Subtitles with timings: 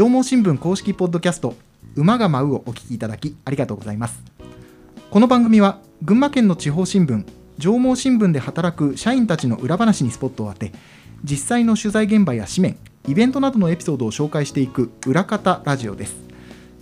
[0.00, 1.54] 縄文新聞公式ポッドキャスト
[1.94, 4.22] 馬が舞うをお聞きいただきありがとうございます。
[5.10, 7.26] この番組は群馬県の地方新聞
[7.58, 10.72] 上毛新聞で働く社員たちの裏話にスポットを当て
[11.22, 12.78] 実際の取材現場や紙面
[13.08, 16.16] イベントなどのエピソードを紹介していく裏方ラジオです。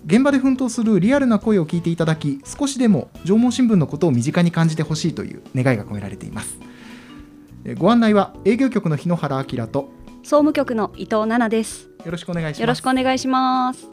[0.06, 6.56] 現場で奮闘するリアルな声を聞いていただき少しでも縄文新聞のことを身近に感じてほしいという願いが込められています。
[7.78, 9.97] ご案内は営業局の日野原明と
[10.28, 11.88] 総務局の伊藤奈々です。
[12.04, 12.60] よろしくお願いします。
[12.60, 13.88] よろしくお願いします。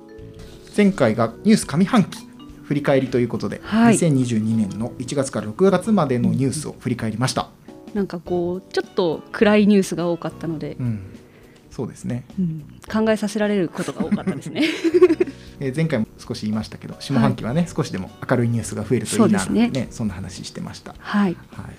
[0.75, 2.27] 前回がニュース上半期
[2.65, 3.95] 振り返りということで、はい。
[3.95, 7.47] 2022年の1月から6月までのニュースを振り返りました、
[7.93, 10.99] なんかこうちょっと暗いニュースが多かったのでう、ん、
[11.71, 12.65] そうですね、うん。
[12.91, 14.63] 考えさせられることが多かったですね。
[15.61, 19.69] えー前回も少し言いましたけど下半期はね、少しでも明るいニュースが増えるといいなね。
[19.69, 21.37] ねそんな話してました、はい。
[21.51, 21.69] は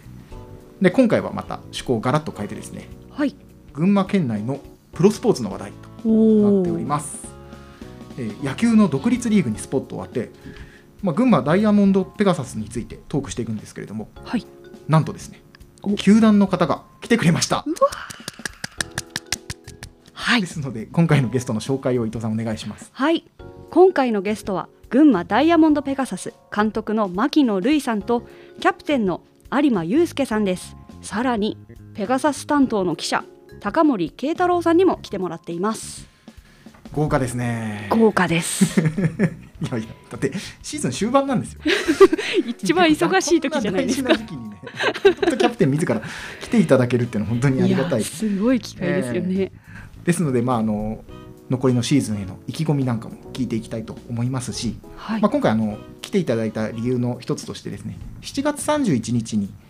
[0.81, 2.89] い、で今回はまた趣向をガラッと変えてですね。
[3.11, 3.37] はい。
[3.77, 4.59] 群馬県内の
[4.93, 7.19] プロスポーツの話題とおなっております、
[8.19, 10.31] えー野球の独立リーグにスポットを当て、
[11.03, 14.47] まあ、群馬ダイヤモンドペガサスについてトークしていくんですけれどもはい。
[14.89, 15.43] なんとですね
[15.83, 17.67] お球団の方が来てくれました
[20.15, 20.47] はいで。
[20.47, 23.25] すので今回のゲストの紹介を伊藤さんお願いしますはい。
[23.71, 28.23] 今回のゲストは群馬ダイヤモンドペガサス監督の牧野瑠衣さんと
[28.61, 29.21] キャプテンの
[29.53, 30.75] 有馬祐介さんです。
[31.03, 31.59] さらに
[31.93, 33.25] ペガサス担当の記者
[33.61, 36.07] 高森慶太郎さんにも来てもらっています。
[36.93, 38.81] 豪華ですね豪華です。
[39.61, 40.33] いやいやだって
[40.63, 41.61] シーズン終盤なんですよ
[42.47, 44.57] 一番忙しい時じゃないですか時期にね
[45.03, 46.01] キャプテン自ら
[46.43, 49.53] 来ていただけるっていうのは本当にありがたいやすごい機会ですよね。
[50.05, 51.05] ですのでまああの
[51.49, 59.66] 残りのシーズンへの意気込みなんかも聞いていきたいと思いますし、はいまあ、今回あの来ていただいた理由の一つとしてですね7月31日に、えー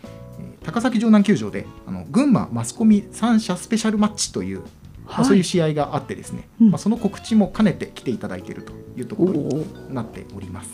[0.66, 4.66] 高崎城南球場であの群馬マスコミ三者スペシャルマッチという、ま
[5.06, 5.24] あ、はい。
[5.24, 6.70] そういう試合があってですね、うん。
[6.72, 10.70] まあ、その告知も兼ねて来ていただいているというところにおなっております、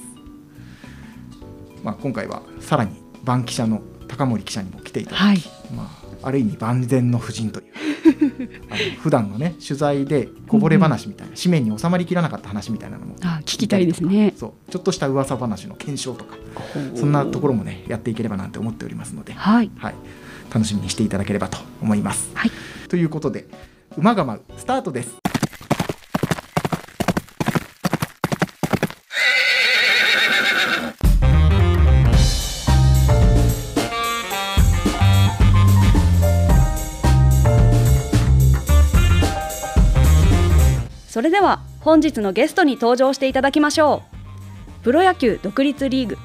[1.85, 5.39] まあ、今回はさらに番記者の高森記者にも来ていただき、はい。
[5.77, 7.67] まあ、ある意味万全の夫人という。
[8.71, 14.35] あの普段のね取材でこぼれ話みたいな、紙面に収まりきらなかった話みたいなのもあ聞きたいですね。
[14.37, 14.71] そう。
[14.71, 16.37] ちょっとした噂話の検証とか
[16.95, 19.71] そんなところもねやっていければなんて思っておりますので、はい。
[19.77, 19.95] はい、
[20.53, 22.31] 楽しみにしていただければと思います。
[22.35, 22.51] はい。
[22.89, 23.47] ということで
[23.97, 25.22] 「馬が舞う」スタートです。
[41.23, 44.03] それでは本日のゲストに登場していただきましょ
[44.81, 46.19] うプロ野球独立リーグ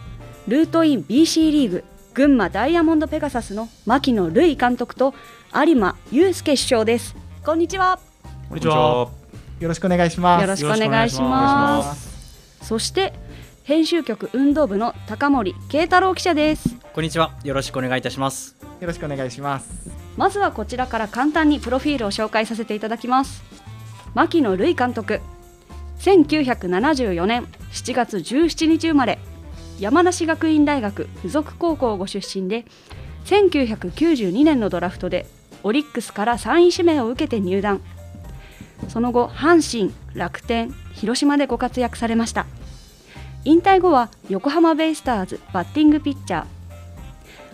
[0.47, 1.83] ルートイン BC リーグ
[2.15, 5.13] 群馬ダイヤモンドペガサスの牧野瑠衣監督と
[5.53, 7.15] 有馬祐介主将です
[7.45, 7.99] こんにちは
[8.49, 9.11] こんにちは。
[9.59, 10.41] よろしくお願いします。
[10.41, 13.13] よろしくお願いしますそして
[13.65, 17.35] 編集局運動部の高森慶太郎記者ですこんにちは。
[17.43, 18.55] よろしくお願いいたします。
[18.79, 19.91] よろしくお願いします。
[20.17, 23.43] まずはこちらから簡単にプロフィールを紹介させていただきます
[24.17, 25.21] 牧野瑠衣監督。
[25.99, 29.19] 1974年7月17日生まれ。
[29.79, 32.65] 山梨学院大学附属高校ご出身で
[33.25, 35.27] 1992年のドラフトで
[35.61, 37.79] オリックスから3位指名を受けて入団。
[38.89, 42.47] その後阪神楽天広島でご活躍されました。
[43.45, 46.45] 引退後は横浜ベイスターズバッティングピッチャー。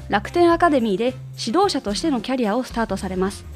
[0.08, 3.53] 楽天アカデミーで指導者としてのキャリアをスタートされます。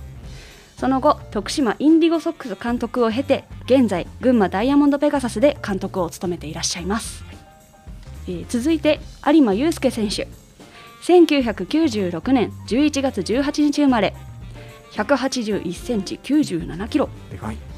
[0.78, 7.24] その後徳島インディゴソックス監督を経て現在群馬ダイヤモンドペガサスで監督を務めていらっしゃいます、
[8.28, 10.28] えー続いて有馬祐介選手。
[11.04, 14.14] 1996年11月18日生まれ。
[14.92, 17.10] 181センチ97キロ。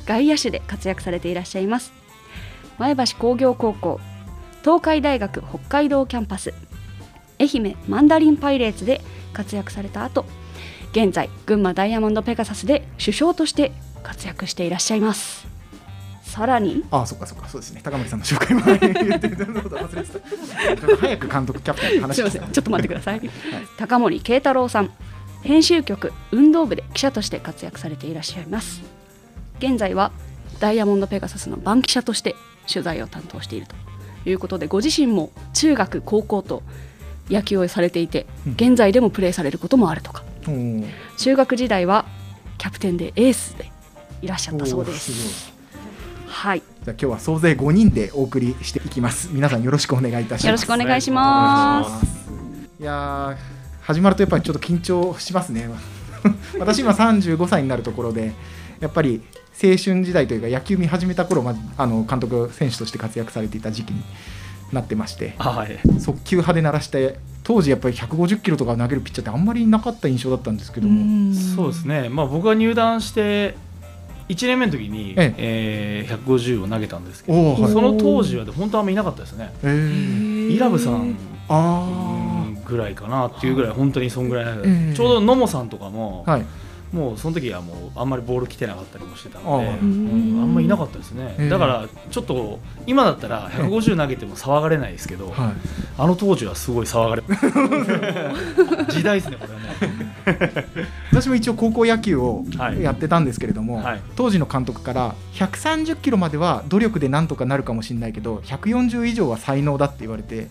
[0.06, 1.94] 外野手で活躍されていらっしゃいます。
[2.80, 4.00] 前橋工業高校。
[4.62, 6.54] 東海大学北海道キャンパス。
[7.40, 9.02] 愛媛マンダリンパイレーツで
[9.34, 10.26] 活躍された後
[10.92, 13.72] 現在群馬ダイヤモンドペガサスで首相として
[14.04, 15.48] 活躍していらっしゃいます。
[16.24, 17.82] さらにああ、そっかそっか、そうですね。
[17.84, 18.62] 高森さんの紹介も
[20.98, 22.52] 早く監督キャプテンの話すいません。
[22.52, 23.22] ちょっと待ってください、
[23.78, 24.92] 高森慶太郎さん
[25.42, 28.82] 編集局運動部で記者として活躍されていらっしゃいます。
[29.60, 30.12] 現在は
[30.60, 32.36] ダイヤモンドペガサスの番記者として
[32.72, 33.76] 取材を担当していると
[34.30, 36.64] いうことでご自身も中学高校と
[37.30, 38.54] 野球をされていてうん。
[38.54, 40.24] 現在でもプレーされることもあるとか
[41.18, 42.06] 中学時代は
[42.58, 43.72] キャプテンでエースで
[44.22, 45.54] いらっしゃったそうですす
[46.28, 49.30] はいじゃあ今日は総勢5人でお送りしていきます。
[49.32, 50.46] 皆さんよろしくお願いいたします。
[50.46, 52.32] よろしくお願いします
[52.80, 53.38] いやー
[53.82, 55.70] 始まるとやっぱりちょっと緊張しますね。
[56.60, 58.34] 私今35歳になるところで
[58.80, 59.22] やっぱり
[59.62, 64.02] 青春時代というか野球見始めた頃、まあ、あの監督選手として活躍されていた時期に
[64.72, 65.80] なってましてはい。
[66.00, 67.20] 速球派で鳴らして
[67.50, 73.58] 当時やっぱり150キロとか投げるピッチャーってあんまりなかった印象だったんですけども、そうですね、まあ、僕が入団して
[74.28, 76.08] 1年目の時に、ええ。
[76.08, 81.18] ー150を投げたんですけど、その当時は本当あんまいなかったですね、えー、イラブさん
[81.48, 84.94] あぐらいかなっていうぐらい、本当にそんぐらい、ええ。
[84.94, 86.46] ちょうど野茂さんとかも、あはい
[86.94, 89.74] もうその時はもうあんまりボール来てなかったりもしてたので、ああ。
[89.76, 95.36] うんあんまりいなかったですね、ええだからちょっと今だったら150投げても騒がれないですけど、はい。
[95.98, 97.24] あの当時はすごい騒がれ
[98.90, 100.88] 時代ですね、これはね。
[101.12, 102.82] 私も一応高校野球をはい。
[102.82, 104.02] やってたんですけれども、はい。
[104.16, 110.48] 当時の監督から130キロまでは努力でなんとかなるかもしれないけど140以上は才能だって言われて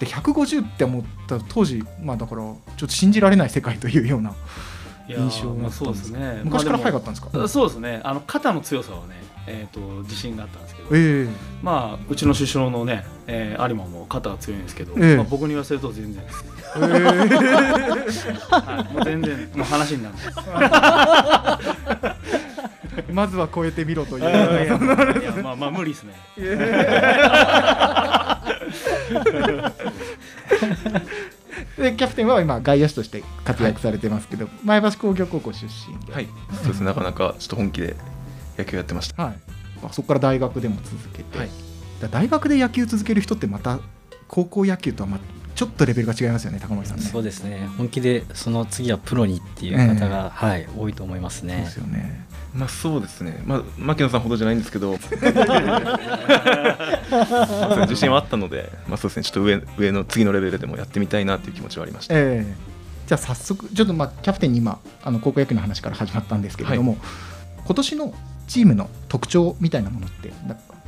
[0.00, 4.34] で150って思った当時まあだからちょっと信じられない世界というような
[5.18, 6.40] 印象があまあそうですね。
[6.44, 8.00] 昔からまあでも早かったんですか、そうですね。
[8.04, 9.14] あの肩の強さはね、
[9.46, 11.28] えっ、と自信があったんですけど、ええ
[11.62, 16.44] まあうちの首相のね、えー、有馬も肩が強いんですけど、ええまあ僕に言わせると全然です。
[16.76, 16.80] え
[18.50, 20.20] はい、もう全然もう話にならな
[21.56, 21.60] い。
[23.08, 24.26] え まずは超えてみろというい
[24.66, 24.78] や
[25.42, 26.14] まあまあ無理ですね。
[31.80, 37.96] でキャプテンは今外野手として活躍されてますけど、前橋工業高校出身で、はい、そうですね、なかなかちょっと本気で
[38.58, 39.22] 野球やってました。
[39.22, 39.34] はい。
[39.82, 41.48] まあ、そこから大学でも続けて、はい。
[42.00, 43.80] だ大学で野球続ける人ってまた
[44.28, 45.18] 高校野球とはま
[45.54, 47.02] ちょっとレベルが違いますよね高森さんね。
[47.04, 47.68] そうですね。
[47.76, 51.54] 本気でその次はプロにっていう方が、はい、多いと思いますね。
[51.54, 52.26] そうですよね。
[52.54, 54.98] まあそうですね、まあ、牧野さんほどじゃないんですけど、 ま
[57.20, 62.14] あそう自信はあったので、まあそうですね、ちょっと上上の次のレベルでもやってみたいなっていう気持ちはありました。
[62.16, 62.70] ええ
[63.06, 66.96] じゃあ早速ちょっとまあキャプテンに今あの高校野球の話から始まったんですけれども、
[67.64, 68.14] 今年の
[68.46, 70.30] チームの特徴みたいなものって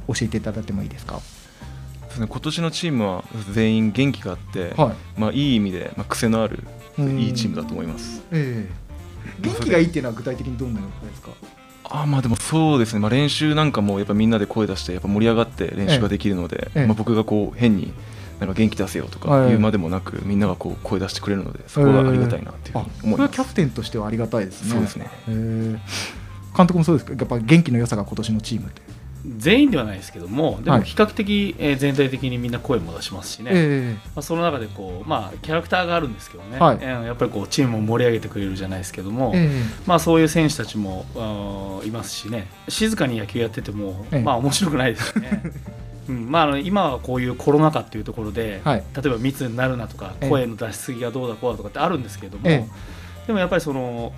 [0.08, 1.14] 教えていただいてもいいですか？
[1.14, 5.20] そうですね今年のチームは全員元気があって、はい。
[5.20, 6.62] まあいい意味で、まあ、癖のある
[6.98, 8.22] うんいいチームだと思います。
[8.30, 8.81] ええ
[9.40, 11.30] 元気がいいっていうのは具体的にどんなのですか。
[11.84, 17.92] あーまあでもそうですね、まあ、練習なんかもやっぱみんなで声出してやっぱ盛り上がって練習ができるので、ええまあ、僕がこう変に
[18.40, 23.48] なんか元気出せよとかはい言うまでもなく、みんながこう声出してくれるのでそこがありがたいなっていうふうあにこれはキャ思います。
[23.50, 24.70] プテンとしてはありがたいですね。
[24.70, 25.80] そうですねええ
[26.56, 27.12] 監督もそうですか？
[27.12, 28.82] やっぱ元気の良さが今年のチームって。
[29.24, 30.78] 全員ではないですけども、ではい。
[30.80, 33.50] も比較的、えー全体的にみんな声も出しますしね。
[33.52, 36.78] えまあ、その中でこう、まあ、キャラクターがあるんですけどね、はい。
[36.80, 39.62] えーやっぱりこうチームを盛り上げてくれるじゃないですけども、ええ。
[39.86, 41.04] まあ、そういう選手たちも
[41.84, 42.48] いますしね。
[42.68, 44.22] 静かに野球やってても、ええ。
[44.22, 45.42] まあ面白くないですよね。
[46.08, 46.30] うん。
[46.30, 48.82] まあ、今はこういうコロナ禍っていうところで、はい。
[48.96, 50.28] 例えば密になるなとかええ。
[50.28, 52.66] 声の出しすぎがどうだこうだとかってあるんですけれども、え。
[53.28, 54.12] でもやっぱりその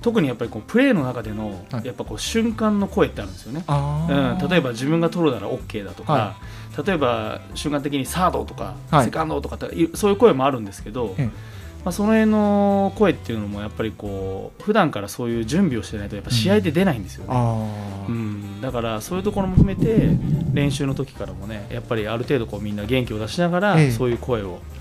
[0.00, 1.86] 特にやっぱりこうプレーの中での、はい。
[1.86, 3.64] やっぱこう瞬間の声ってあるんですよね。
[3.68, 6.36] うん、例えば自分が取るなら OK だとか、は
[6.84, 9.04] 例えば瞬間的にサードとか、はい。
[9.06, 11.58] セカンドとかっていそういう声もあるんですけど、ええ。
[11.84, 17.30] まあ、その辺の声っていうのもやっぱりこう普段からそういう準備をしてないとやっぱ試合で出ないんですよね。
[17.32, 18.08] あー。
[18.08, 20.10] うん、だからそういうところも含めて
[20.52, 23.90] 練習の時からもねやっぱりある程度こうみんな元気を出しながら、ええ。
[23.90, 24.77] そういう声を、え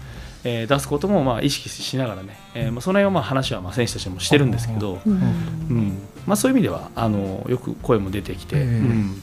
[0.64, 5.98] ー出すこともまあ意識しながらね、えーまあ、その辺はまあ話はまあ選手たちもしてるんですけど、うん。
[6.26, 9.22] まあ、そういう意味ではあのよく声も出てきて、ええうん。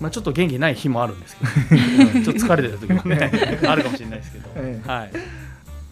[0.00, 2.24] まあ、ちょっと元気ない日もあるんですけど、 うん。
[2.24, 3.30] ちょっと疲れてる時もね
[3.66, 4.88] あるかもしれないですけど、ええ。
[4.88, 5.10] はい、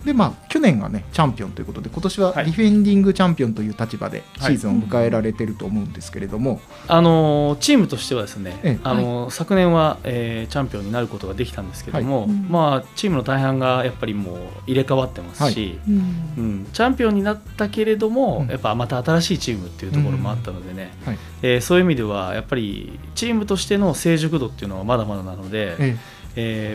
[0.05, 2.45] でまあ去年がねチャンピオンということで今年ははい。
[2.47, 4.55] ディフェンディングチャンピオンという立場でシはい。
[4.55, 8.79] ーズンを迎えられてると思うんですけれども、あのチームとしてはですね、ええ。
[8.85, 12.31] あの昨年は、えーチャンピオンになることができたんですけども、はい。
[12.31, 12.47] うん。
[12.49, 18.49] まあ、チームの大半がやっぱりもう入れ替わってますし、うん、チャンピオンになったけれども、うん。
[18.49, 21.19] やっぱまた新しいチームっていうところもあったのでね、はい。
[21.43, 26.18] えーそういう意味ではやっぱりチームとしての成熟度っていうのはまだまだなので、ええ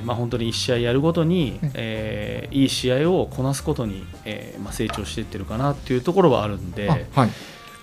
[0.03, 7.29] ーまあ、本当に1試合やるごとにうん、えーいい試合をこなすことに、えーまあ、成長していってるかなっていうところはあるんえで、あはい。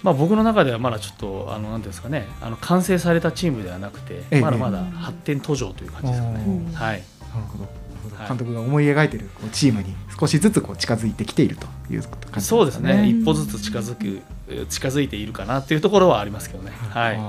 [0.02, 4.40] まあ、僕の中ではまだちょっとあのなんていうんですかねあの完成されたチームではなくて、ええ。
[4.40, 6.34] まだまだ発展途上という感じですかね。
[6.74, 7.02] はい。
[7.34, 7.64] なるほど。
[8.16, 8.28] はい。
[8.28, 12.42] 監督が思い描いてるこうチームに少しずつこう近づいてきているという感じですかね。
[12.42, 14.20] そうですね、一歩ずつ近づく
[14.68, 16.72] 近づいているかなっていうところはありますけどね。
[16.72, 17.20] はい、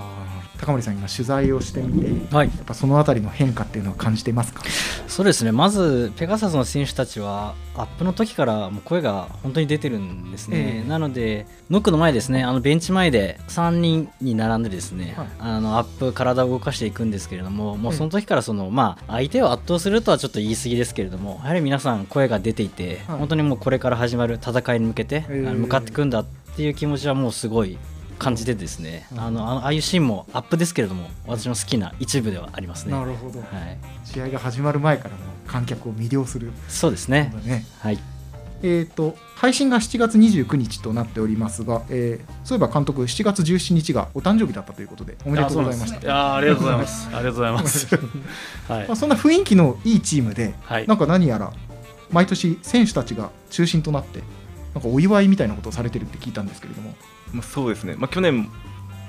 [0.61, 2.47] 高森さん今取材をしてみてはい。
[2.47, 4.63] やっぱそのあたりの変化っていうのを感じてますか？
[5.07, 5.51] そうですね。
[5.51, 10.89] まずペガサスの選手たちはアップの時からもう声が本当に出てるんですね、ええ。
[10.89, 12.43] なのでノックの前ですね。
[12.43, 15.27] あのベンチ前で3人に並んでですね、はい。
[15.39, 17.97] あのアップ体を動かしていくんですけれどももうええ。
[17.97, 23.17] その時からその、まあ、相手を圧倒するとはちょっと言い過ぎですけれどもやはり皆さん声が出ていて、はい。
[23.17, 25.47] 本当にもうこれから始まる戦いに向けて、ええ。
[25.47, 27.77] あの向かっていくんだっっていう気持ちはもうすごい
[28.21, 29.19] 感じてですね、うん。
[29.19, 32.91] あのあのああいうシーンもアップですけれども私の好きな一部ではありますね。
[32.91, 33.39] なるほど。
[33.39, 33.47] はい、
[34.03, 36.51] 試合が始まる前からも観客を魅了する。
[36.67, 37.33] そうですね。
[37.43, 37.65] ね。
[37.79, 37.99] はい、
[38.61, 45.99] えー、と配信が7月29日となっておりますが、えーそういえば監督7月17日がお誕生日だったということでおめでとうございました。
[45.99, 47.07] いやーありがとうございます。
[47.07, 47.87] ありがとうございます。
[48.69, 48.87] はい。
[48.87, 50.85] まあ、そんな雰囲気のいいチームで、はい。
[50.85, 51.51] なんか何やら
[52.11, 54.21] 毎年選手たちが中心となって
[54.73, 56.93] なんかお祝いみたいなことをされてるって聞いたんですけれども
[57.33, 58.49] まあ、そうですね、まあ、去年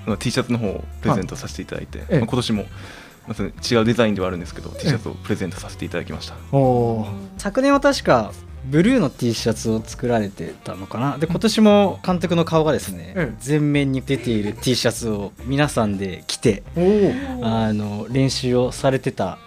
[0.07, 2.19] の T シャツの方をプレゼントさせていただいて、ええ。
[2.19, 2.69] まあ、今年も、ま
[3.31, 6.35] あ、その違うデザインではあるんですけど、T シャツをプレゼントさせていただきました。
[6.57, 7.07] お
[7.39, 8.33] 昨年は確か
[8.65, 11.19] ブルーの T シャツを作られてたのかな？
[11.19, 13.37] で今年も監督の顔がですね、ええ。
[13.41, 16.63] 全面に出ている T シャツを皆さんで着て
[17.43, 19.39] あの練習をされてた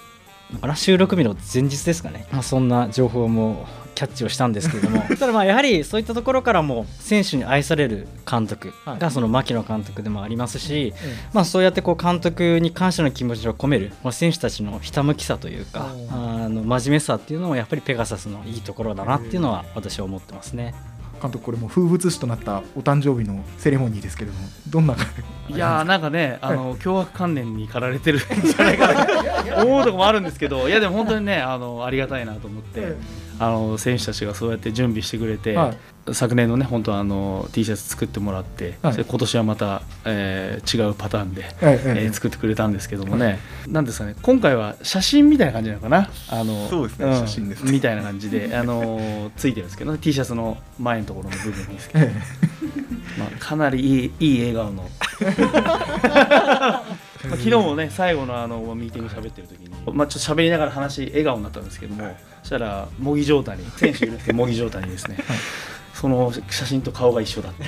[0.51, 0.75] のかな？
[0.75, 3.65] 収録日の前日ですかね、まあ、そんな情報も
[3.95, 5.01] キャッチをしたんですけれども。
[5.17, 8.99] ただまあやはりそういったところからも選手に愛される監督はい。
[8.99, 20.73] がその牧野監督でもありますし、えまあ、そうやってこう監督に感謝の気持ちを込めるこの選手たちのひたむきさというかおあの真面目さっていうのもやっぱりペガサスのいいところだなっていうのは私は思ってますね。
[21.21, 24.95] 監督これも風物詩となったお誕生日のセレモニーですけれどもどんな
[25.49, 29.07] いやーなんかね、あの 凶悪観念に駆られてるんじゃないかな。
[29.63, 32.97] 思うとこもあるんですけど、いやでも本当にね、あのありがたいなと思って、え
[33.39, 35.77] あの選手たちがそうやって準備してくれて、はい。
[36.13, 38.95] 昨年のね本当あの T シャツ作ってもらって、はい。
[38.95, 46.09] 今年はまた、えー違うパターンで、えええー作ってくれたんですけどもね、なんですかね今回は写真みたいな感じなのかな？
[46.29, 47.63] あのそうですねん写真です。
[47.63, 52.13] ねみたいな感じで あのついてるんですけど、ね、T シャツの前のところの部分にですけど、 え。
[53.17, 54.89] まあ、かなりいいいい笑顔の
[57.27, 65.17] まあ昨日もね最後のあのミーティング喋ってる時に、まあ、ちょっと喋りながら話笑顔になったんですけどもそしたら模擬状態に選手いるんですけど模擬状態にですね、
[65.93, 67.63] その写真と顔が一緒だって。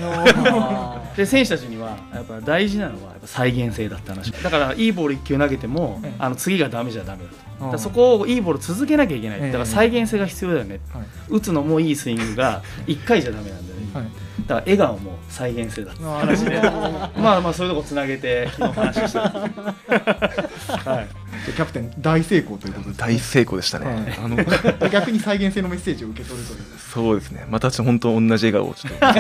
[1.16, 4.32] で選手たちにはやっぱ大事なのはやっぱ再現性だって話。
[4.32, 6.14] だからいいボール1球投げてもええ。
[6.20, 7.32] あの次がダメじゃダメだ
[7.66, 7.72] と。
[7.72, 9.40] だそこをいいボール続けなきゃいけない。
[9.40, 9.46] ええ。
[9.48, 10.80] だから再現性が必要だよね。
[10.94, 11.04] はい。
[11.30, 13.88] 打つのもいいスイングが 1回じゃダメなんだよね。
[13.94, 14.06] はい。
[14.06, 16.60] だから笑顔も再現性だってあー話で
[17.22, 19.30] まあまあそういうとこつなげて昨日話した。
[19.30, 21.08] んですけどはい
[21.46, 22.96] キャプテン大成功ということで。
[22.96, 23.96] すね大成功でしたね、はい。
[24.24, 24.46] あので
[24.90, 26.60] 逆に再現性のメッセージを受け取るという。
[26.92, 29.06] そうですね、またちょっと本当、同じ笑顔をちょっと、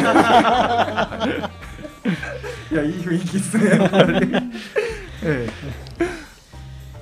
[2.73, 3.79] いやいい雰囲気ですね。
[5.23, 5.47] え
[5.99, 6.07] え。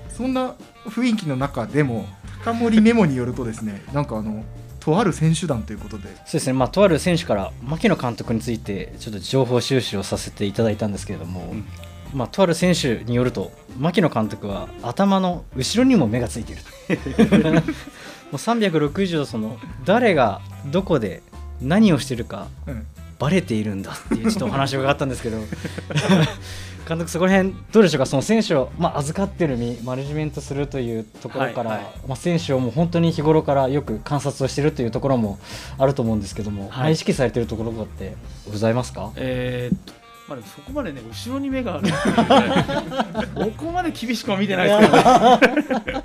[0.09, 0.53] そんな
[0.87, 2.07] 雰囲気の中でも
[2.43, 4.43] 高森メモによるとですねなんかあの
[4.85, 6.03] とある選手団ということで。
[6.03, 11.65] そうですね、まあ、とある選手から牧野監督についてちょっと情報収集をさせていただいたんですけれども、うん。
[12.13, 17.49] まあ、とある選手によると牧野監督は頭の後ろにも目がついていると。
[18.31, 21.23] もう360度その誰がどこで
[21.61, 22.85] 何をしてるかうん。
[23.17, 25.37] バレているんだっていうちょっとお話があったんですけど
[26.87, 28.05] 監督そこら辺どうでしょうか？
[28.05, 31.93] その選手を、まあ、預かってる身マネジメントするというところから、はいはい。
[32.07, 35.39] まあ、選手をもう本当に日頃からよく観察をしているというところも
[35.77, 36.69] あると思うんですけども、はい。
[36.69, 38.15] まあ意識されているところとかって
[38.51, 39.11] ございますか？
[39.15, 41.87] えーまあでもそこまでね後ろに目がある。
[43.35, 46.03] ここまで厳しくは見てないですけどね。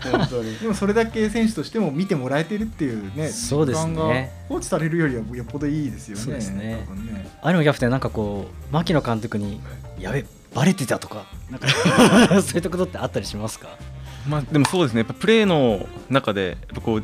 [0.18, 0.58] 本当に。
[0.58, 3.94] でもそれだけ選手としても見てもらえてるっていうねそうですね。
[3.94, 4.14] 時間が
[4.48, 6.58] 放置されるよりはよっぽどいいですよねそうですね。
[6.58, 6.86] ね
[7.44, 9.60] 有馬キャプテンなんかこう牧野監督に
[9.98, 10.24] やべ
[10.54, 11.68] バレてたとかなんか。
[12.40, 13.68] そういったことってあったりしますか？
[14.28, 17.02] まあ、でもそうですね、やっぱプレーの中で、やっぱこう、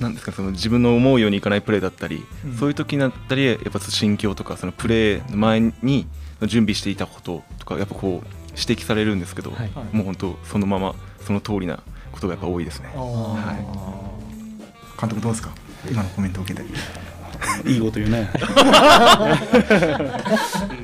[0.00, 2.56] なんですか、その自分の思うようにいかないプレーだったり、うん。
[2.56, 6.06] そういう時になったり、やっぱ心境とか、そのプレーの前に
[6.42, 8.28] 準備していたこととか、やっぱこう、
[8.58, 9.70] 指摘されるんですけど、はい。
[9.74, 9.96] はい。
[9.96, 10.94] もう本当、そのまま、
[11.26, 11.80] その通りな
[12.12, 12.88] ことがやっぱ多いですね。
[12.94, 13.36] は
[15.00, 15.50] 監督どうですか？
[15.90, 16.66] 今のコメントを受けて。
[17.66, 18.28] いいこと言うね。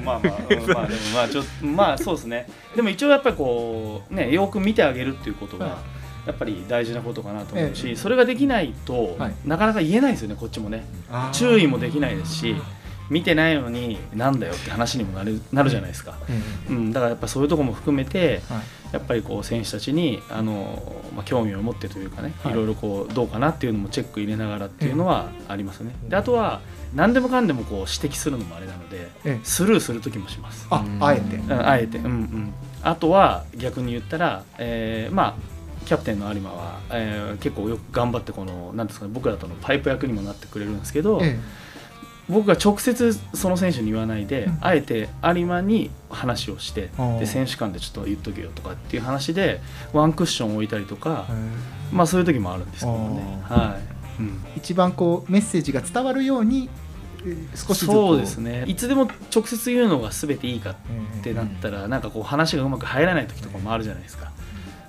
[0.05, 2.49] まあまあ、うんまあでもまあちょっとまあそうですね。
[2.75, 5.79] でも一応やっぱりこうねよく見てあげるっていうことはが
[6.27, 7.97] やっぱり大事なことかなと思うし、ええ。
[7.97, 9.35] それができないと、はい。
[9.45, 10.85] なかなか言えないですよねこっちもね。
[11.33, 12.57] 注意もできないですし
[13.09, 18.63] 見てないのになんだよって話にもなるなるじゃないですか、えうん、だからやっぱそういうところも含めてえはい。
[18.93, 22.53] やっぱりこう選手たちにあの、まあ、興味を持ってというかね、はい。
[22.53, 25.95] い、ろいろこうどうかなっていうのもチェック入れながらっていうのはありますね。
[26.09, 26.61] であとは
[26.95, 29.41] 何でもかんでもこう指摘するのもあれなのでええ。
[29.45, 30.67] スルーする時もします。
[30.71, 31.37] ああえて。
[31.37, 35.56] うんあえて、うんうん、あとは逆に言ったら、えーまあ
[35.87, 41.39] キャプテンの有馬は、えー結構よく頑張ってこのなんですかね僕らとのパイプ役にもなってくれるんですけど、え
[42.29, 44.59] 僕が直接その選手に言わないで、うん。
[44.61, 46.91] あえて有馬に話をして
[47.21, 49.61] で選手間でちょっと言っとけよとかっていう話で
[49.93, 53.43] ワンクッション置いたりとかえ、まあそういう時もあるんですけどね。
[53.49, 53.79] あは
[54.19, 54.23] い。
[54.23, 54.45] うん。
[54.57, 56.69] 一番こうメッセージが伝わるように
[57.55, 58.65] 少しそうですね。
[58.67, 64.33] いつでも直接言うのが全ていいかええってなったらなんかこう話がうまく入らない時とかもあるじゃないですか。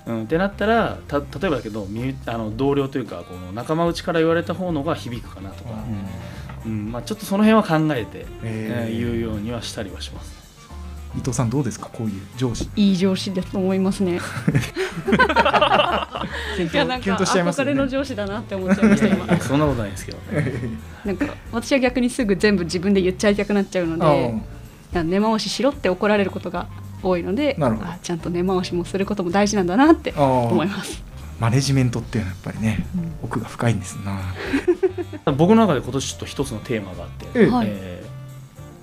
[0.08, 5.70] うん、ってなったらた例えばだけどみあの同僚というかこの仲間内から言われた方のが響くかなとか、
[6.64, 10.38] うんまあ、ちょっとその辺は考えて、えええー言うようにはしたりはします。
[11.16, 11.88] 伊藤さんどうですか？
[11.92, 14.20] こういう上司いい上司だと思いますね。
[16.56, 19.36] キュンいやなんかとキュンとしちゃいます憧れよねの上司だなって思っちゃいました今。
[19.40, 20.52] そんなことないですけどね。
[21.04, 26.66] なんか私は逆にすぐ全部自分で言っちゃいたくなっちゃうので、根回ししろって怒られることが
[27.02, 27.88] 多いので、なるほど。
[27.90, 31.02] あちゃんと根回しもすることも大事なんだなって思います。
[31.40, 32.84] マネジメントっていうのはやっぱりね
[33.22, 34.20] 奥が深いんですな。
[35.36, 37.50] 僕の中で今年ちょっと一つのテーマがあって、ええ。
[37.50, 37.66] はい。
[37.70, 38.08] えー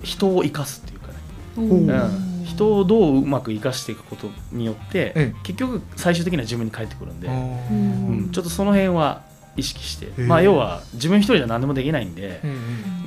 [0.02, 1.14] 人を生かすっていうかね、
[1.56, 2.44] うん。
[2.44, 5.34] 人をどううまく生かしていくことによって、ええ。
[5.42, 8.20] 結局最終的には自分に返ってくるんで、ううん。
[8.26, 8.30] ん。
[8.30, 9.22] ちょっとその辺は
[9.56, 12.54] 意識して、えまあ要は自分一人じゃ何でもできないんで、え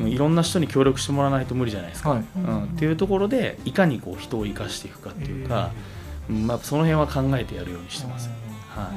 [0.01, 0.08] うん。
[0.10, 2.10] いろんな人に協力してもらわないと無理じゃないですか。
[2.10, 2.24] えはい。
[2.46, 5.72] うん、っていうところでいかにこう人を生かしていくかっていうか、
[6.29, 8.29] うんまあ、その辺は考えてやるようにしてます、
[8.70, 8.91] は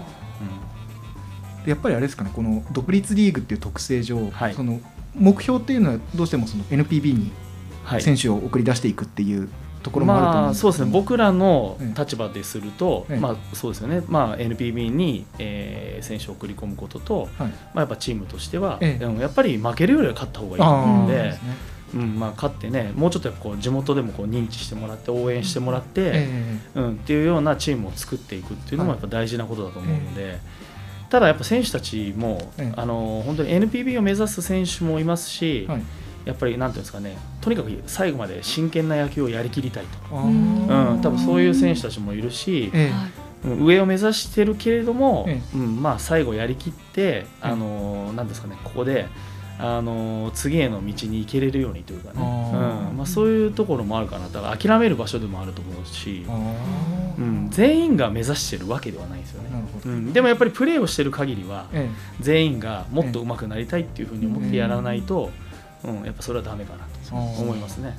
[1.62, 1.64] い。
[1.64, 4.54] でやっぱりあれですかねこの独立リーグっていう特性上、はい。
[4.54, 4.80] その
[5.14, 7.32] 目標っていうのはどうしてもその NPB に
[7.85, 8.02] はい。
[8.02, 9.49] 選手を送り出していくっていう
[9.82, 10.72] ところもあると思まあうんですけど。
[10.72, 10.90] そうですね。
[10.92, 11.98] 僕らのええ。
[11.98, 13.16] 立場ですると、ええ。
[13.18, 17.48] まあそうですよね、まあ、NPB に、えー選手を送り込むことと、はい。
[17.48, 19.04] まあ、やっぱチームとしては、ええ。
[19.04, 21.34] うんやっぱり負けるよりは勝った方がいいあと思うあんで
[21.94, 22.18] うん。
[22.18, 30.38] まあ、勝ってねもうちょっとやっぱこう地元でもこう認知してもらって応援してもらって、えうん、っていうようなチームを作っていくっていうのもやっぱ大事なことだと思うので、
[31.10, 32.72] ただやっぱ選手たちも、ええ。
[32.76, 35.82] あの本当に NPB を目指す選手もいますし、えはい
[36.24, 43.22] やっぱりなんていうんですかねとにかく最後まで真剣な野球をやりきりたいと、あうん多分そういう選手たちもいるし、ええ。
[43.44, 49.06] 上を目指してるけれども、えうんまあ、最後やりきって、あのなんですかねここで。
[49.58, 54.28] あの次への道に行けれるようにというかね、うんまあ、そういうところもあるかな。
[54.28, 56.32] だから諦める場所でもあると思うし、あ
[57.18, 59.50] うん、全員が目指してるわけではないんですよね。
[59.85, 61.88] うん、でもやっぱりプレーをしてる限りはえ
[62.20, 65.30] 全員がもっと上手くなりたいっていうふうに思ってやらないと、
[65.85, 67.97] うん、やっぱそれはダメかなと思いますね。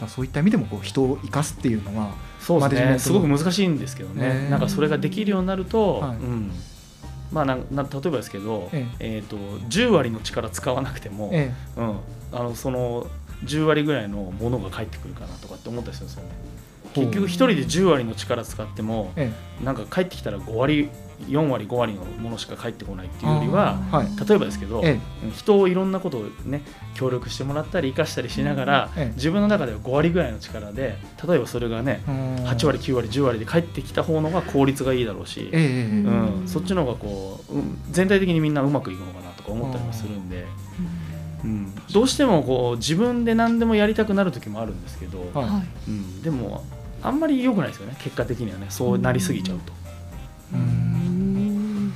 [0.00, 0.08] うん。
[0.08, 2.98] そういった意味でもこう人を生かすっていうのはそうですね。
[2.98, 6.16] すごく難しいんですけどね、ねなんかそれができるようになると、はい。
[6.16, 6.50] うん。
[7.30, 9.18] まあ、なんな例えばですけど、ええ。
[9.20, 11.96] ー、と10割の力使わなくても、えうん、
[12.32, 13.06] あのその
[13.44, 16.30] 10割ぐらいのものが返ってくるかなとかって思ったりするんですよね。
[16.94, 19.64] 結局一人で10割の力使ってもええ。
[19.64, 20.88] なんか帰ってきたら5割
[21.28, 24.06] 4割5割のものしか返ってこないっていうよりはえはい。
[24.28, 26.62] 例えばですけど、えうん人をいろんなことをね
[26.94, 29.12] 協力してもらったり生かしたりしながら、ええ。
[29.14, 40.46] 自分の中では5割ぐらいの力で例えばそれがねえ8割9割10割で返ってきた方のが効率がいいだろうし、ええええうん、そっちの方がこう、うん全体的にみんなうまくいくのかなとか思ったりもするんで、
[41.44, 45.62] うん、どうしてもこう自分で何でもやりたくなる時もあるんですけど、はいはい。
[45.88, 46.64] うん、でも
[47.02, 48.66] あんまり良くないですよね結果的にはね。
[48.68, 49.72] そうなりすぎちゃうと。
[50.54, 51.88] ううん。
[51.88, 51.92] ん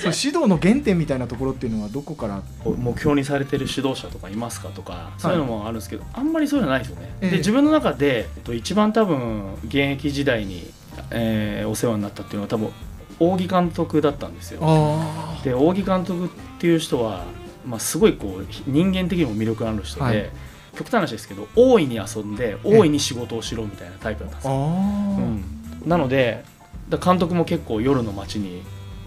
[0.00, 2.42] そう指導の原点みたいなところっていうのはどこから？
[2.62, 7.12] こう目標にされてる指導者とかいますかとかそういうのもあるんですけど、あんまりそういうのないですよね。
[7.20, 7.30] ええ。
[7.30, 10.70] で自分の中でえっと一番多分現役時代に、
[11.10, 12.70] えーお世話になったっていうのは多分
[13.18, 14.60] 扇監督だったんですよ。
[14.62, 16.28] あで扇監督っ
[16.60, 17.24] ていう人は、
[17.66, 20.30] まあ、すごいこう人間的にも魅力ある人で、はい
[20.78, 24.52] 極端な話ですけど大いに遊んで大いに仕事をしろみたいなタイプだったんですよ。
[24.52, 26.44] あうん、なので
[26.88, 28.62] だ監督も結構夜の街に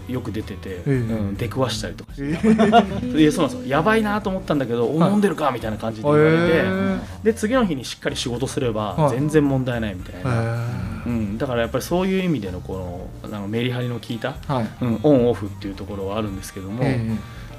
[0.08, 0.90] よく出てて、ええ。
[0.90, 2.38] うん、出くわしたりとかして。
[2.44, 3.08] え。
[3.22, 3.66] いやそうなんですよ。
[3.66, 5.10] やばいなと思ったんだけど、おはい。
[5.12, 6.98] 飲んでるかみたいな感じで言われて、え。
[7.22, 9.10] で次の日にしっかり仕事すればはい。
[9.10, 10.24] 全然問題ないみたいえ。
[10.24, 10.66] な、
[11.06, 14.66] うん、だからやっぱりそういう意味でのこのあのメリハリの効いた、はい。
[14.82, 17.00] うん、オンオフっていうところはあるんですけども、え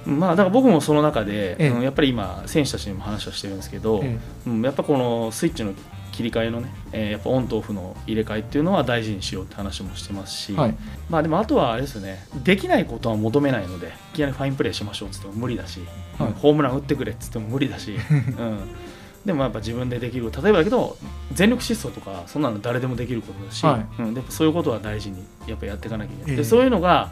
[0.06, 1.70] まあ、だから僕もその中で、ええ。
[1.70, 5.74] うんやっぱり今選手たちにも話をしてるんですけど、えうん、やっぱこのスイッチの
[6.12, 10.76] 切り替えのね、えーやっぱオンとオフの入れ替えっていうのは大事にしようって話もしてますし、はい。
[11.10, 15.82] まあでもあとはあれですよねできないことは求めないのでいきなりファインプレーしましょうっつっても無理だし、
[16.20, 16.28] はい。
[16.30, 18.60] うんホームラン打ってくれっつっても無理だし、 うん、
[19.26, 20.98] でもやっぱ自分でできる例えばだけど
[21.32, 26.38] 全力疾走とかそんなの誰でもできることだし、はうん、でもそういうことは大事にやっぱやっていかなきゃいけない、ええ。
[26.38, 27.12] でそういうのが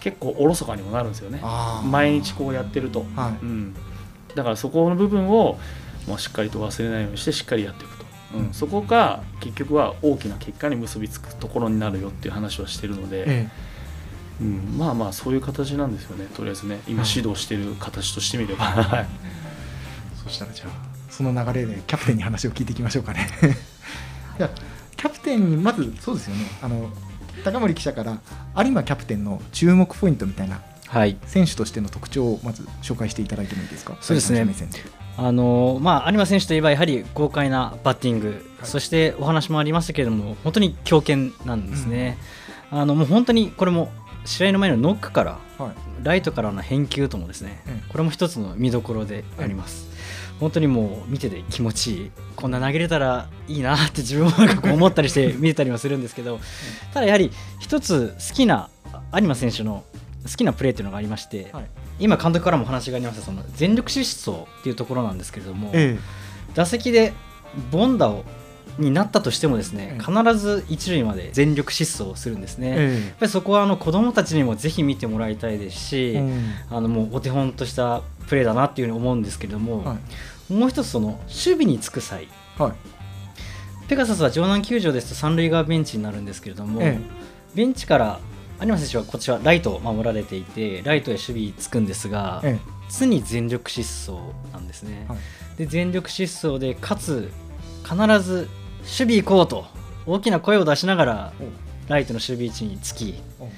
[0.00, 1.40] 結構おろそかにもなるんですよね。
[1.84, 3.44] 毎日こうやってると、はい。
[3.44, 3.74] うん、
[4.34, 5.58] だからそこの部分を、
[6.08, 8.04] まあ、しっかりと忘れないようにしてしっかりやっていくと、
[8.36, 13.48] うん、そこが結局は大きな結果に結びつくところになるよっていう話はしてるので、え
[14.40, 16.26] うん、まあまあそういう形なんですよね。
[16.34, 17.10] とりあえずね今はい。
[17.16, 19.06] 指導してる形としてみれば、はい。
[19.24, 19.38] え
[20.24, 20.68] そしたらじゃあ
[21.10, 23.28] その流れでキャプテンに話を聞いていきましょうかね。
[24.38, 24.50] じゃあ
[24.96, 26.46] キャプテンにまずそうですよね。
[26.62, 26.90] あの
[27.52, 28.18] 高森記者から
[28.56, 31.18] 有馬キャプテンの注目ポイントみたいなはい。
[31.26, 33.98] 選手としての特徴をまず紹介していただいてもいいですか？
[34.00, 34.46] そうですね。
[35.18, 38.28] あのまあ、有馬選手といえばやはり豪快なバッティング、
[38.60, 38.68] はい。
[38.68, 42.16] そしてお話もありましたけれども本当に強肩なんですね、
[42.70, 43.90] あのもう本当にこれも
[44.24, 46.04] 試合の前のノックからはい。
[46.04, 49.87] ライトからの返球ともですね、ええこれも一つの見どころであります、
[50.40, 52.10] 本当にもう見てて気持ちいい。
[52.36, 56.38] こんな投げれたらいいなって自分もなんかこう思ったりして見てたりもするんですけど
[56.94, 58.70] ただやはり一つ好きな
[59.12, 59.84] 有馬選手の
[60.24, 61.64] 好きなプレーっていうのがありまして、はい。
[61.98, 65.98] 今監督からもお話がありましたその全力疾走っていうところなんですけれども、え
[66.54, 67.12] 打席で
[67.72, 68.24] 凡打を
[68.78, 76.52] になったとしてもですね、え必ず一塁まで全力疾走をするんですね、やっえぱりそこはあの子どもたちにもぜひ見てもらいたいですし、えうん。
[76.70, 79.96] あのもうお手本としたプレーだなっていうふうに思うんですけれども、は
[80.50, 80.52] い。
[80.52, 82.72] もう一つその守備につく際はい。
[83.88, 86.98] ペガサスは城南球場ですと三塁側ベンチになるんですけれども、え
[87.54, 88.20] ベンチから
[88.60, 92.58] 有馬選手はこっちはライトを守られていてライトへ守備につくんですが、え。
[92.90, 94.18] 常に全力疾走
[94.52, 95.18] なんですね、はい。
[95.58, 97.30] で全力疾走でかつ
[97.84, 98.48] 必ず
[98.88, 99.66] 守備行こうと
[100.06, 101.32] 大きな声を出しながら
[101.88, 103.48] ライトの守備位置につきお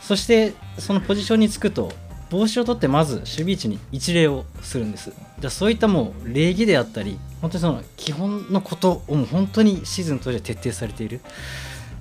[0.00, 1.92] そしてそのポジションにつくと
[2.30, 5.12] 帽子を取ってまず守備位置に一礼をするんです。
[5.38, 11.20] じゃあそういったもう礼儀であったり本当にその基本のことをもう本当にシーズン通して徹底されている。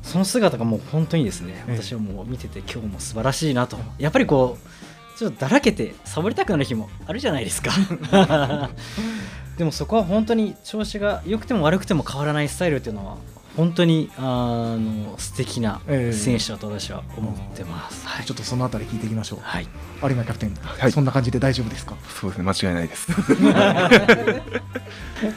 [0.03, 3.77] その姿がもう本当にですねええ私はもう見てて今日も素晴らしいなと。
[3.99, 4.58] やっぱりこ
[5.15, 7.71] うちょっとだらけてサボりたくなる日もあるじゃないですか
[9.58, 13.17] でもそこは本当に調子が良くても悪くても変わらないスタイルっていうのは
[13.56, 16.13] 本当にあの素敵なええ。
[16.13, 18.26] 選手だと私は思ってます、はい。
[18.26, 19.39] ちょっとそのあたり聞いていきましょう。
[19.41, 19.67] はい。
[20.04, 20.91] 有馬キャプテン、はい。
[20.91, 21.96] そんな感じで大丈夫ですか？
[22.08, 23.08] そうですね間違いないです。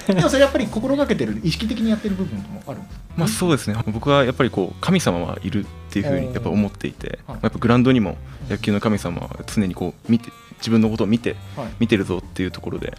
[0.06, 3.76] でもそれやっぱり心がけてる意識的にやってる部分もあるんですまあそうですね。
[3.86, 7.38] 僕はやっぱりこう神様はいるっていうふうにやっぱ思っていて、はい。
[7.44, 8.18] やっぱグラウンドにも
[8.50, 11.68] 野球の神様は常にこう見て自分のことを見てはい。
[11.80, 12.96] 見てるぞっていうところで。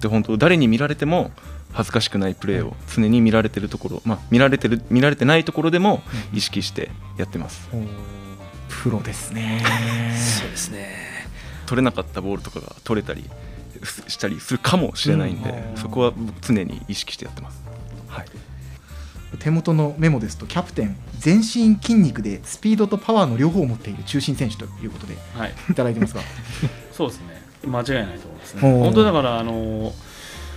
[0.00, 1.30] で本当誰に見られても
[1.72, 7.68] 恥ずかしくないプレーを常に見られてるところ、まあ、見られてる見られてないところでも意識してやってます。
[8.68, 9.62] プロですね。
[10.40, 11.08] そうですね。
[11.66, 13.28] 取れなかったボールとかが取れたり
[14.06, 17.62] したりするかもしれないんで、うんそこは僕常に意識してやってます。
[18.08, 18.26] はい。
[19.38, 25.52] 手元のメモですとキャプテン全身筋肉でスピードとパワーの両方を持っている中心選手ということではい。
[25.70, 26.22] いただいてますが
[26.98, 27.40] そうですね。
[27.64, 28.60] 間違いないと思いますね。
[28.60, 29.92] 本当だからあの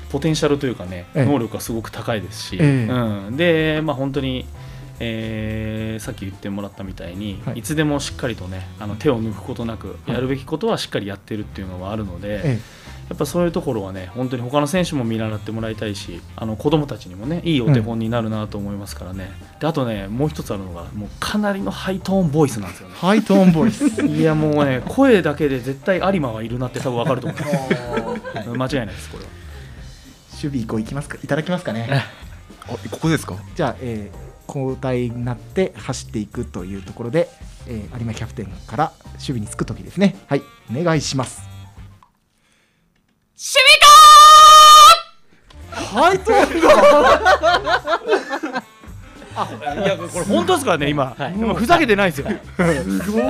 [0.09, 1.25] ポテンシャルというかねええ。
[1.25, 2.91] 能力がすごく高いですし、ええ。
[2.91, 4.47] うん、でまあ本当に
[4.99, 7.59] えーさっき言ってもらったみたいに、はい。
[7.59, 12.59] い、つでもしっかりとねあの手を抜くことなくやるべきことはしっかりやってるっていうのはあるので、え
[13.09, 22.95] やっぱそういうところはね本当に他の選手も見習ってもらいたいしあの子供たちにもねいいお手本になるなと思いますからね、であとねもう一つあるのがもうかなりのハイトーンボイスなんですよね。
[22.95, 23.83] ハイトーンボイス。
[24.05, 27.41] いやもうね声だけで絶対有馬はいるなって多分分かると思い
[28.57, 29.29] ます間違いないですこれは。
[30.31, 31.17] 守備移行いきますか？
[31.23, 31.87] いただきますかね。
[31.91, 32.05] あ
[32.89, 33.35] ここですか？
[33.55, 37.29] じゃあ、えー交代になって走っていくというところで、
[37.67, 40.17] えー有馬キャプテンから守備につく時ですね。
[40.27, 40.41] はい
[40.77, 41.50] お願いします
[45.73, 46.59] ハイトーン
[49.83, 51.33] いやこれ本当ですからね今、はい。
[51.35, 52.27] 今ふざけてないですよ。
[53.03, 53.23] すごい。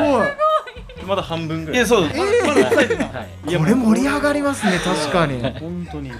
[1.07, 1.79] まだ半分ぐらい。
[1.79, 2.15] いやそう、まだ
[2.65, 3.09] ふざけてない。
[3.13, 5.41] はいこれ盛り上がりますね確かに。
[5.41, 6.09] 本当に。
[6.09, 6.13] い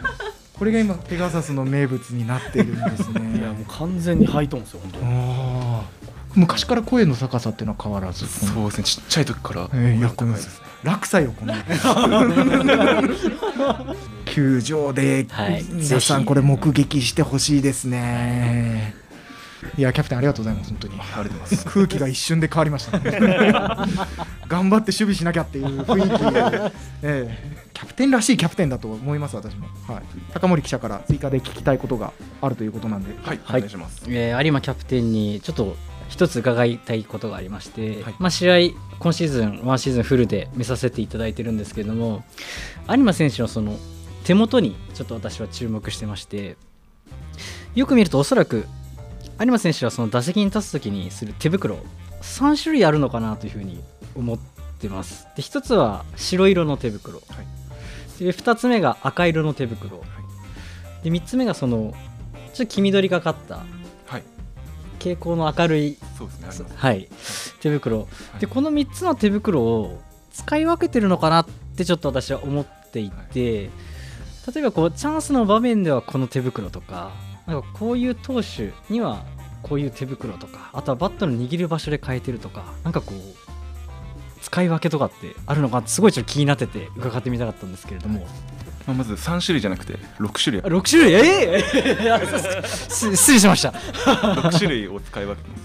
[0.57, 3.41] これが今ペガサスの名物になってるんですね。
[3.41, 6.45] やもう完全にハイトーンですよ本当に。
[6.45, 8.25] 昔から声の高さっていうのは変わらず。
[8.27, 8.83] そうですね。
[8.85, 9.67] ちっちゃい時から。
[9.73, 11.53] えーやってます落差よこの。
[14.25, 15.63] 球場ではい。
[15.69, 18.95] 皆さんこれ目撃してほしいですね。
[19.77, 19.81] い。
[19.81, 20.93] やキャプテンありがとうございます本当に。
[20.99, 21.65] ありがとうございます。
[21.65, 23.11] 空気が一瞬で変わりましたね。
[24.47, 26.71] 頑張って守備しなきゃっていう雰囲気、
[27.03, 27.61] ええ。
[27.73, 33.13] キャプテンらしいキャプテンだと思います私も、はい、高森記者から追加で聞きたいことがあるということなんで。
[33.23, 33.59] はい、はい。
[33.59, 34.03] お願いします。
[34.07, 35.75] えー有馬キャプテンにちょっと
[36.11, 38.15] 一つ伺いたいことがありまして、はい。
[38.19, 38.57] まあ、試合
[38.99, 42.23] 今シーズンワンシーズンフルで見させていただいてるんですけれども
[42.89, 43.77] 有馬選手のその
[44.25, 46.57] 手元にちょっと私は注目してまして
[47.73, 48.65] よく見るとおそらく
[49.39, 51.77] 有馬選手はその打席に立つ時にする手袋
[52.21, 53.81] 3種類あるのかなというふうに
[54.13, 54.39] 思っ
[54.79, 55.27] てます。
[55.37, 57.21] で1つは白色の手袋、
[58.19, 60.03] で2つ目が赤色の手袋、
[61.03, 61.95] で3つ目がその
[62.53, 63.80] ちょっと黄緑がかったはい
[65.01, 67.09] 蛍光の明るい、そうですねはい、
[67.59, 68.07] 手袋、
[68.39, 69.99] でこの3つの手袋を
[70.31, 73.71] 使い分けてるのかなってちょっと私は思っていて、
[74.53, 77.11] 例えばこうチャンスの場面ではこの手袋とか
[77.47, 79.23] なんかこういう投手には
[79.63, 88.25] こういう手袋とかあとはバットの握る場所で変えてるとかなんかこう使い分けとかってあるのかすごいちょっと気になってて伺ってみたかったんですけれども
[88.87, 91.13] まあ、まず3種類じゃなくて6種類6種類？
[91.13, 92.65] ええ！
[92.67, 93.69] す失礼しました。
[93.71, 95.61] 6種類を使い分けてます。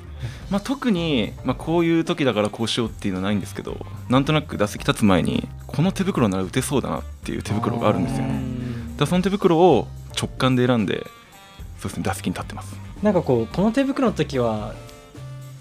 [0.51, 8.41] まあ特に、まあ、こういう時だからこうしようっていうのはないんですけどなんとなく打席立つ前にこの手袋なら打てそうだなっていう手袋があるんですよね。
[8.97, 11.05] だその手袋を直感で選んで
[11.81, 12.77] そうですね打席に立ってます。
[13.03, 14.75] なんかこうこの手袋の時は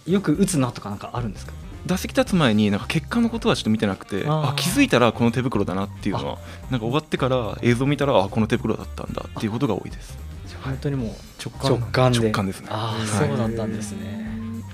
[0.07, 1.53] よく打つなとかなんかあるんですか？
[1.86, 6.38] 打席立つ前になんか結果のことはちょっと見てなくてあ気づいたらこの手袋だなっていうのは
[6.71, 10.17] なんか終わってから映像見たらあこの手袋だったんだっていうことが多いです。
[10.63, 11.10] 本当にもう
[11.43, 12.19] 直直感で。
[12.19, 12.67] 直感ですね。
[12.71, 13.30] ああはい。
[13.30, 14.26] そうだったんですね、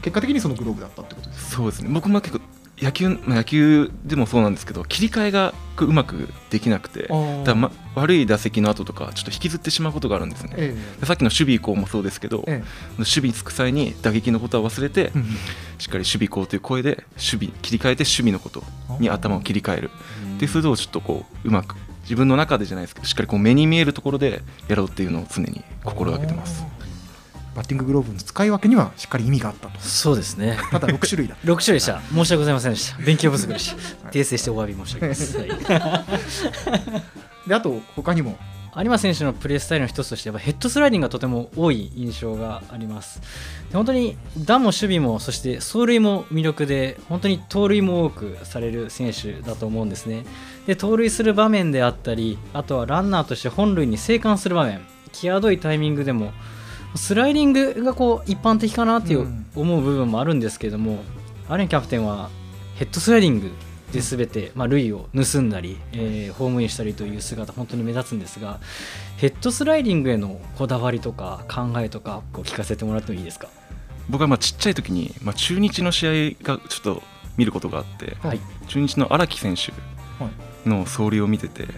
[0.01, 1.89] 結果的にそのグローブだったってことですそうですね。
[1.91, 2.43] 僕も結構
[2.81, 7.07] 野球まあ野球でもそうなんですけど切り替えがうまくできなくて
[7.43, 10.53] だま、悪い打席の後とかちょっと引きずってしまうことがあるんですね。
[10.57, 12.63] えでさっきの守備移行もそうですけど、え
[12.97, 15.25] 守備につく際に打撃のことは忘れて、えうん
[15.81, 18.63] しっかり守備移行という声で守備切り替えて守備のこと
[18.99, 19.89] に頭を切り替える
[20.35, 26.63] っていうのをちょっとこううまく自分の中でじゃないですけどしっかりこう目に見えるところでやろうっていうのを常に心がけてます。
[27.55, 29.79] バッティンググローブの使い分けにはしっかり意味があったと。
[29.81, 30.57] そうですね。
[30.71, 31.35] ただ6種類だ。
[31.43, 32.01] 6種類でした。
[32.13, 32.97] 申し訳ございませんでした。
[32.99, 34.09] 勉強不足でした。
[34.09, 38.37] 訂正してお詫び申し上げます、はいであと他にも。
[38.73, 43.19] 有馬選手のプレースタイルの一つとしてやっぱヘッドスライディングがとても多い印象があります。
[43.69, 50.23] で本当に打も守備もそして走塁も魅力で本当に盗塁も多くされる選手だと思うんですね。
[50.67, 54.79] で盗塁する場面であったりあとはランナーとして本塁に生還する場面。
[55.11, 56.31] 際どいタイミングでも
[56.95, 59.45] スライディングがこう一般的かなっていううん。
[59.53, 61.03] 思う部分もあるんですけれども、
[61.49, 62.29] アレンキャプテンは
[62.75, 63.51] ヘッドスライディング
[63.91, 68.59] で全て、まあ、塁を盗んだり、えーホームインしたりという姿本当に目立つんですが
[69.17, 73.47] ヘッドスライディングへのこだわりとか考えとかこう聞かせてもらってもいいですか？
[74.09, 76.11] 僕はまあちっちゃい時に、まあ、中日の試合
[76.43, 77.03] がちょっと
[77.37, 78.39] 見ることがあって、はい。
[78.67, 79.71] 中日の荒木選手
[80.23, 80.29] は
[80.65, 80.69] い。
[80.69, 81.69] の走塁を見ててや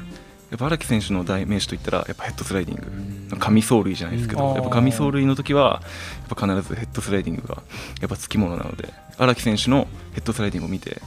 [0.55, 3.37] っぱ荒木選手の代名詞といったらやっぱヘッドスライディング。
[3.37, 4.41] 神走塁じゃないですけうん。
[4.41, 5.81] どやっぱ神走塁の時は
[6.29, 7.63] やっぱ必ずヘッドスライディングが
[8.01, 11.01] やっぱつきものなので荒木選手のヘッドスライディングを見てう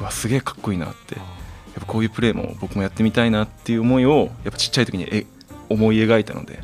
[0.00, 1.16] わすげえかっこいいなって。
[1.16, 1.24] やっ
[1.80, 5.24] ぱこういうプレーも僕もやってみたいなっていう思いをやっぱちっちゃい時にえ
[5.68, 6.60] 思い描いたので。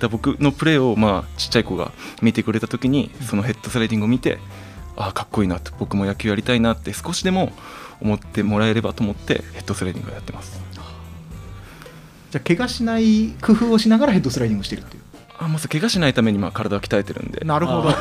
[0.00, 4.38] だ僕のプレーをまあちっちゃい子が見てくれた時にそのヘッドスライディングを見て
[4.96, 7.52] ああかっこいいなって僕も野球やりたいなって少しでも
[8.00, 10.60] 思ってもらえればと思ってヘッドスライディングをやってます。
[12.30, 15.02] じゃあ怪我しない工夫をしながらヘッドスライディングをしてるっていう。
[15.38, 17.44] あまず怪我しないためにまあ体を鍛えてるんで。
[17.44, 17.90] なるほど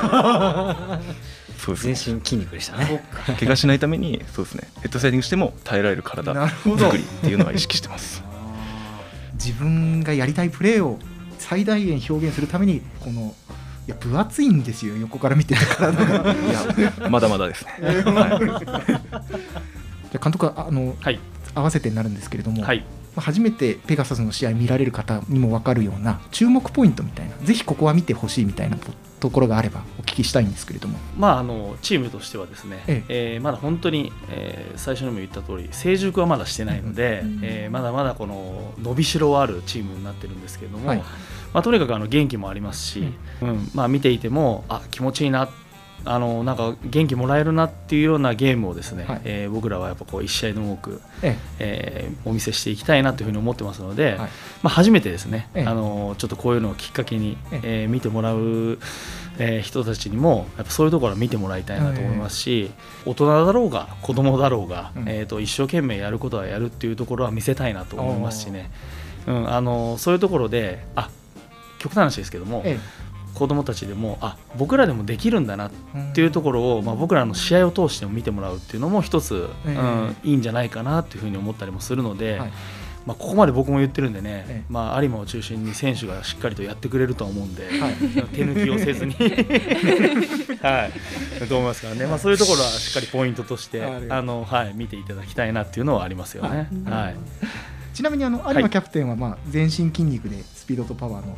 [1.64, 3.02] そうです全ね身筋肉でしたね。
[3.40, 4.68] 怪我しないためにそうですね。
[4.82, 8.22] ヘッドスライディングしても耐えられる体作りっていうのは意識してます。
[9.36, 11.00] 自分がやりたいプレーを
[11.40, 13.34] 最大限表現するためにこの
[13.88, 14.98] いや分厚いんですよ。
[14.98, 16.36] 横から見てた体が。
[16.78, 18.40] いやまだまだですね、はい。
[18.60, 19.12] じゃ
[20.16, 21.20] あ監督あのはい。
[21.56, 22.80] 合わせてになるんですけれども、はい。
[23.16, 28.78] まあ初めてペガサスの試合見られる方にも分かるような注目ポイントみたいなぜひここは見てほしいみたいな
[29.24, 31.00] ところがあればお聞きしたいんですけれども。
[31.18, 33.38] まあ、あのチームとしてはですね、ええ。
[33.40, 40.98] ーまだ本当に、えー最初にも言った通り成熟はまだしてないので、うんえーまだまだこの伸びしろはあるチームになってるんですけれども、はい。
[40.98, 45.48] まあ、とにかくあの元気もありますし、うんまあ、見ていてもあ気持ちいいな
[46.06, 49.22] あのなんか元気もらえるなっていうようなゲームをですね、はい。
[49.26, 52.12] えー僕らはやっぱこう1試合でも多く、ええ。
[52.24, 54.18] ーお見せしていきたいなというふうに思ってますので、はい。
[54.18, 54.28] ま
[54.66, 55.66] あ、初めてですね、ええ。
[55.66, 57.86] あのちょっとこういうのをきっかけに、ええ。
[57.86, 58.80] ー見てもらう、
[59.38, 62.72] えー人たちにもやっぱそういうところを見てもらいたいなと思いますし、
[63.06, 65.10] 大人だろうが子供だろうが、うん。
[65.10, 68.72] えー、と一生懸命やることはやるっていうところは見せたいなと思いますしね、
[69.28, 71.10] うん、あのそういうところであ
[71.80, 72.80] 極端な話ですけども、え
[73.34, 79.76] 子供たちでもあ僕らでもできるんだなっえていうところを、まあ、僕らの試合を通しても見てもらうっていうのも一つ、ええ。
[79.76, 82.52] うん、いいんじゃないかなっていうふうに思ったりもするので、はい。
[83.06, 84.66] まあ、ここまで僕も言ってるんでね、ええ。
[84.70, 87.96] まあ、有馬を中心に選手がしっかりとやってくれるとは思うんで、はい。
[88.34, 89.14] 手抜きをせずに、
[90.62, 90.90] は
[91.44, 96.70] い、と思いますからね、まあ、そういうところはしっかりポイントとしてあの、はい、見ていただきたいなっていうのはありますよね。
[96.86, 97.16] はい。
[97.94, 101.38] ちなみにあの有馬キャプテンはまあ全身筋肉でスピードとパワーのは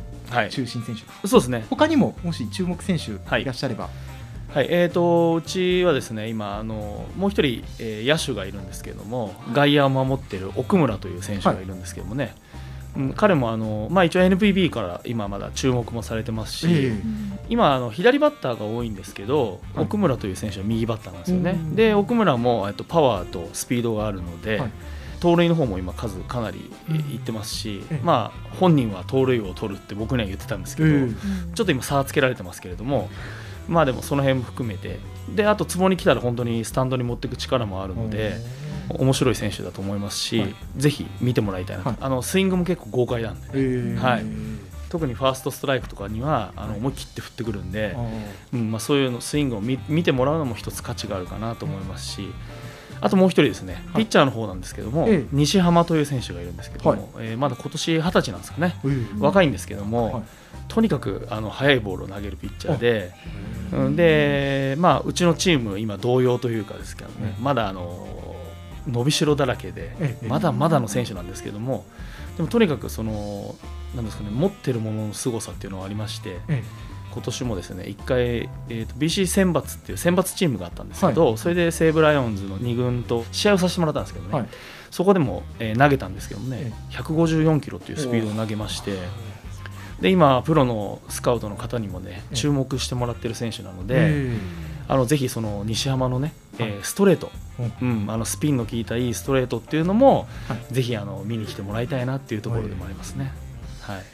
[0.50, 1.64] 中心選手、そうですね。
[1.70, 3.44] 他にももし注目選手い。
[3.44, 3.88] らっしゃれば、
[4.52, 4.66] はい。
[4.70, 12.34] えー、とうちはですね今あのもう一人、えー野手がいるんですけれども外野を守っている奥村という選手がいるんですけどもね、
[12.96, 16.92] うん、彼もあの、まあ、一応 NPB から今まだ注目もされてますし、え。
[17.48, 19.84] 今あの左バッターが多いんですけど、はい。
[19.84, 21.76] 奥村という選手は右バッターなんですよね、うん。
[21.76, 24.70] で奥村も、えっと、パワーとスピードがあるので、はい
[25.26, 26.70] 盗塁の方も今数かなり
[27.12, 28.00] いってますし、ええ。
[28.04, 31.08] まあ本人は盗塁を取るって僕には言ってたんですけど、ええ。
[31.52, 33.10] ちょっと今差はつけられてますけれども
[33.66, 35.00] まあでもその辺も含めて
[35.34, 38.36] であと壺に来たら本当にスタンドに持っていく力もあるので、
[38.90, 40.54] 面白い選手だと思いますし、はい。
[40.76, 41.98] ぜひ見てもらいたいなと、はい。
[42.02, 43.56] あのスイングも結構豪快なんで、え。
[43.56, 44.24] ーはい。
[44.88, 47.96] 特にファーストストライクとかにはあのはい思い切って振ってくるんで、
[48.54, 52.28] うんまあ、そういうのスイングを見見てもらうのも一つ価値があるかなと思いますし、
[53.00, 54.02] あともう一人ですね、はい。
[54.02, 55.26] ピッチャーの方なんですけども、ええ。
[55.32, 57.00] 西浜という選手がいるんですけども、はい。
[57.20, 60.22] えーまだ今年二十歳なんですかね、えー若いんですけども、はい。
[60.68, 63.12] とにかくあの速いボールを投げるピッチャーで、
[63.72, 68.34] うんでまあ、うちのチーム、今、同様というかですけどね、うまだあの
[68.86, 71.84] 伸びしろだらけでええ、まだまだの選手なんですけども、
[72.36, 73.54] でもとにかくその、
[73.94, 76.62] なんですかね、持ってるものの凄さっていうのがありまして、え
[77.16, 84.48] 今年もですね1回、えーと BC 選抜っていう選抜チームがあったんですけど、それで西武ライオンズの2軍と試合をさせてもらったんですけどね、はい。
[84.90, 88.98] そこでも、えー投げたんですけどね、154キロっていうスピードを投げまして、
[90.02, 92.36] で今、プロのスカウトの方にもねええ。
[92.36, 94.36] 注目してもらってる選手なのえで、え
[94.88, 97.32] あのぜひその西浜のね、えーはいストレート、
[97.80, 100.74] うん、あのスピンの効いたいいストレートっていうのも、はい。
[100.74, 103.32] ぜひあの見に来てもらいたいなっていうところでもありますね。
[103.80, 103.96] はい。
[103.96, 103.98] い。
[103.98, 104.04] や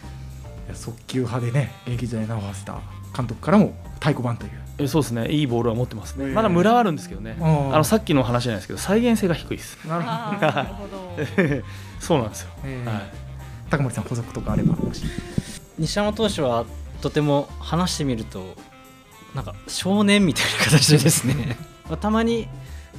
[0.74, 2.80] 速球派でね現役時代に名を馳せた
[3.16, 4.52] 監督からも太鼓判という。
[4.78, 6.32] えそうですね、いいボールは持ってますね、ええ。
[6.32, 9.78] まだムラはあるんですけどね、あのさっきの話じゃないですけど、再現性が低いです。
[9.87, 10.04] なる
[10.74, 11.18] ほど。
[12.00, 12.50] そうなんですよ。
[12.64, 13.22] えーはい。
[13.70, 15.02] 高森さん補足とかあればもし
[15.78, 16.66] 西山投手は
[17.00, 18.54] とても話してみると
[19.35, 21.56] なんか少年みたいな形でですね。
[21.88, 22.48] まあたまに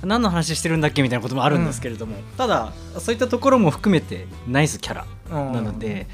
[0.04, 6.08] 何の話してるんだっけみたいなこともあるんですけれども、ただそういったところも含めてナイスキャラなので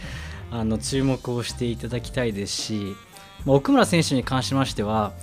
[0.51, 2.95] あの注目をしていただきたいですし、
[3.45, 5.13] まあ、奥村選手に関しましては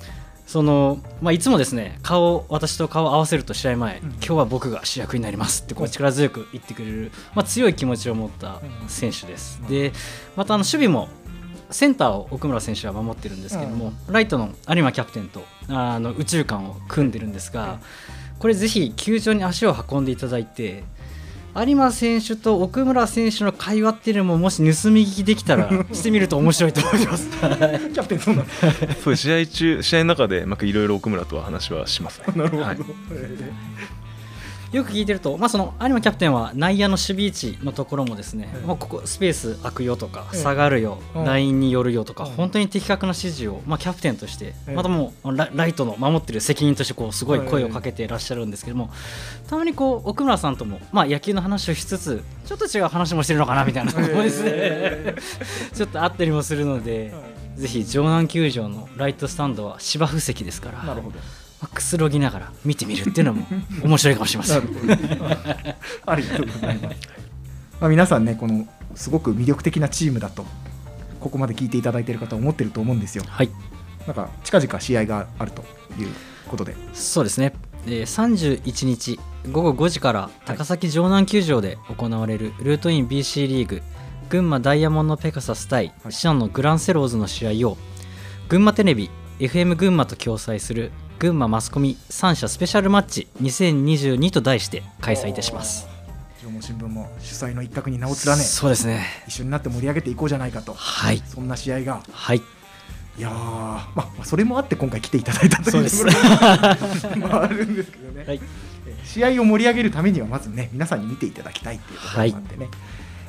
[0.46, 4.08] その、まあ、いつもですね顔私と顔を合わせると試合前、うん。
[4.10, 9.60] 今日は僕が主役になりますってこう力強く言ってくれる、まあ、強い気持ちを持った選手です。
[9.68, 9.92] で
[10.36, 11.08] またあの守備も
[11.70, 17.80] センターを奥村選手は守ってるんですけども、ライトの有馬キャプテンとあの宇宙間を組んでるんですが、
[18.38, 20.84] これぜひ球場に足を運んでいただいて
[21.64, 27.28] 有馬選手と奥村選手の会話っていうのももし盗み聞きできたら してみると面白いと思います。
[27.32, 28.42] キャプテンそうな。
[28.42, 29.02] んです。
[29.02, 32.26] そう試合中試合の中でまあいろいろ奥村とは話はしますね。
[32.36, 32.78] なるほど、はい。
[33.12, 33.52] え
[34.76, 41.24] よく聞いてると、まあ、その有馬キャプテンは内野の守備位置のところもですね、ええまあ、ここスペース空くよとかええ下がるよ、うん。
[41.24, 42.30] ラインに寄るよとか、うん。
[42.32, 48.90] 本当に的確な指示を、まあ、キャプテンとして、ええまたもうラライトの守ってる責任としてこうすごい声をかけていらっしゃるんですけども、
[49.48, 55.16] たまにこう奥村さんとも、まあ、野球の話をしつつちょっと違う話もしてるのかなみたいなところですね、え
[55.74, 57.14] ちょっとあったりもするので、
[57.56, 61.16] ぜひ城南球場のライトスタンドは芝生席ですからなるほど。
[61.16, 63.46] まあくつろぎながら見てみるっていうのも
[63.82, 64.54] 面白いかもしれませ。
[64.54, 64.62] なん。
[66.06, 66.96] ありがとうございます、
[67.80, 70.44] まあ、皆さんねこのすごく魅力的なチームだと
[71.20, 73.24] ここまで聞いていただいている方は思ってると思うんですよ。
[73.26, 73.50] はい。
[74.06, 75.64] なんか近々試合があると
[75.98, 76.08] いう
[76.48, 76.76] ことで。
[76.92, 77.52] そうですね、
[77.86, 79.18] えー31日
[79.50, 83.82] 午後5時から高崎城南球場で行われるルートイン BC リーグ
[84.28, 87.78] 群馬ダイヤモンドペガサス対はいシアンのグランセローズの試合を
[88.48, 95.88] 群馬テレビ FM 群馬と共催する群馬マスコミ三社スペシャルマッチ2022と題して開催いたします。
[96.42, 99.06] 縄文新聞も主催の一角に名を連ねそうですね。
[99.26, 100.74] 一緒になって盛り上げていこうじゃないかと。
[100.74, 101.22] はい。
[101.26, 102.02] そんな試合が。
[102.12, 102.36] はい。
[102.36, 106.04] いやー、まあ、まあそれもあって今回来ていただいたというとこ
[107.14, 108.40] ろもあるんですけどね、 はい。
[108.86, 112.68] え試合を盛り上げるためにはまずね皆さんに見ていただきたいっていうところもあってね、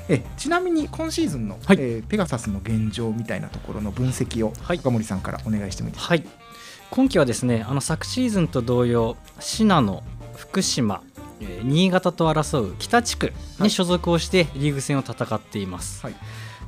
[0.10, 1.78] えちなみに今シーズンの、はい。
[1.80, 4.80] えーペガサスの現状みたいなところの分析をはい。
[4.80, 6.26] 岡森さんからお願いしてもいいですか、はい
[6.91, 10.04] 今季はですねあの昨シーズンと同様信濃
[10.36, 11.02] 福島
[11.39, 16.15] えー新潟と争う北地区に所属をしてリーグ戦を戦っています、はい。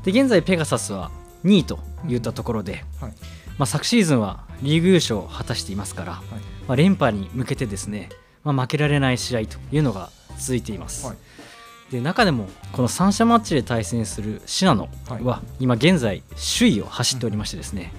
[0.04, 1.12] で現在ペガサスは
[1.44, 3.14] 2位といったところで、はい。
[3.58, 6.14] まあ、昨シーズンはリーグ優勝を果たしていますから、
[6.68, 8.10] まあ、連覇に向けてですね、
[8.44, 11.18] まあ、負けられない試合というのが続いています、はい。
[11.92, 14.88] で中でもこの三者マッチで対戦する信濃
[15.24, 16.24] は今現在
[16.60, 17.92] 首位を走っておりましてですね、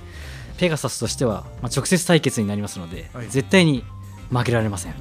[0.61, 3.29] ペガサスとしてはまあ直接対決になりますので、はい。
[3.29, 3.83] 絶対に
[4.31, 4.95] 負けられません。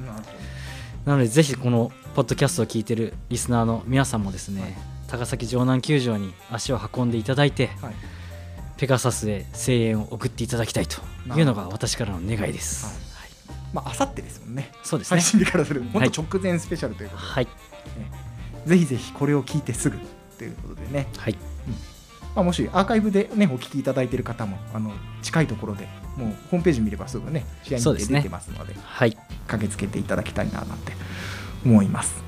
[1.04, 7.96] なのでぜひこのポッドキャストを聞いてるリスナーの皆さんもですね、高崎城南球場に足を運んでいただいて、どはい。
[8.78, 11.02] ペガサスへ声援を送っていただきたいと
[11.36, 12.86] いうのが私からの願いです。
[12.86, 12.94] はい。
[12.94, 13.56] はい。
[13.74, 14.72] まあさってですもんね。
[14.82, 15.20] そうですね。
[15.20, 15.22] 配。
[15.22, 17.48] 信日からする本直前スペシャルということで、はい、
[18.64, 19.98] ぜひぜひこれを聞いてすぐ
[20.38, 21.36] ということでね、はい、
[22.34, 29.16] まあ、もしアーカイブで、ね、お聞きいただいている方もあの近いところでもうホームページ見ればすぐね試合に出てますのではい、
[29.46, 30.92] 駆けつけていただきたいななんて
[31.64, 32.22] 思います。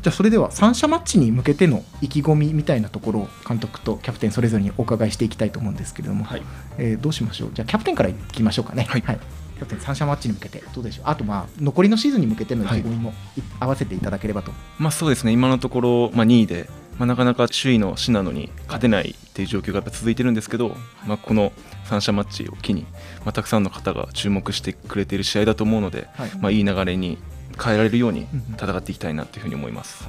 [0.00, 6.42] じゃあそれでは三者マッチに向けての意気込みみたいなところを監督とキャプテンそれぞれにお伺いしていきたいと思うんですけれども、はい。
[6.78, 7.50] えーどうしましょう？
[7.52, 8.84] じゃあキャプテンからいきましょうかね。
[8.84, 9.02] はい。
[9.02, 9.18] キャ
[9.58, 11.04] プテン三者マッチに向けてどうでしょう？
[11.08, 15.32] あとまあ残りのシーズンに向けての意気込みもい合わせていただければと、まあそうですね。
[15.32, 20.76] 今のところ、まあ、2位で、まあ、なかなか首位の信濃に勝てないっていう状況がやっぱ続いてるんですけど、
[21.06, 21.52] まあ、この
[21.84, 22.82] 三者マッチを機に、
[23.24, 26.30] まあ、たくさんの方が注目してくれている試合だと思うので、はい。
[26.40, 27.18] まあ、いい流れに
[27.62, 28.26] 変えられるように
[28.56, 30.08] 戦っていきたいなというふうに思います。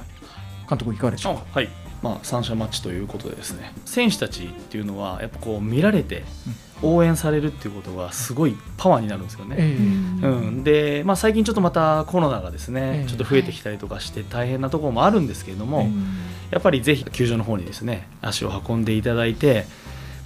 [0.68, 1.34] 監督いかがでしょう？
[1.36, 1.68] かあはい。
[2.02, 3.72] まあ、三者マッチということでですね。
[3.84, 6.24] 選手たちっていうのはやっぱこう見られて
[6.82, 9.56] 応援されるっていうことがすごいパワーになるんですよね。
[9.58, 9.76] え
[10.22, 13.06] うん、で、まあ、最近ちょっとまたコロナがですね、ええ。
[13.06, 15.84] ちょっと増えてきたりとかして大変なところもあるんですけれども、え
[16.50, 19.66] やっぱりぜひ球場の方にですね足を運んでいただいて、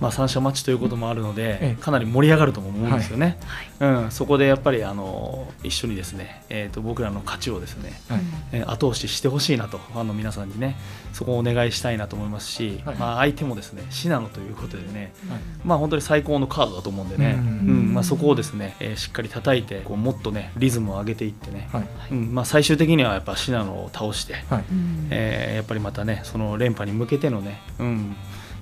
[0.01, 1.83] まあ、三者マッチということもあるので、ええ。
[1.83, 3.39] かなり盛り上がると思うんですよね、
[3.81, 8.21] うん、そこでやっぱりあの一緒にですね、えー、と僕らの勝ちをですね、はい。
[8.53, 10.77] えー後押ししてほしいなとファンの皆さんにね
[11.13, 12.97] そこをお願いしたいなと思いますし、はい。
[12.97, 15.41] まあ、相手もですね信濃ということでね、はい。
[15.65, 17.91] まあ、本当に最高のカードだと思うんでね、ううん。
[17.91, 21.87] んまあ、そこをですね、えーしっかり叩いてこうもっとねリズムを上げていってね、はい。
[22.11, 22.35] うん。
[22.35, 24.65] まあ、最終的にはやっぱ信濃を倒して、はい。
[25.11, 28.17] えーやっぱりまたねその連覇に向けてのね、うん、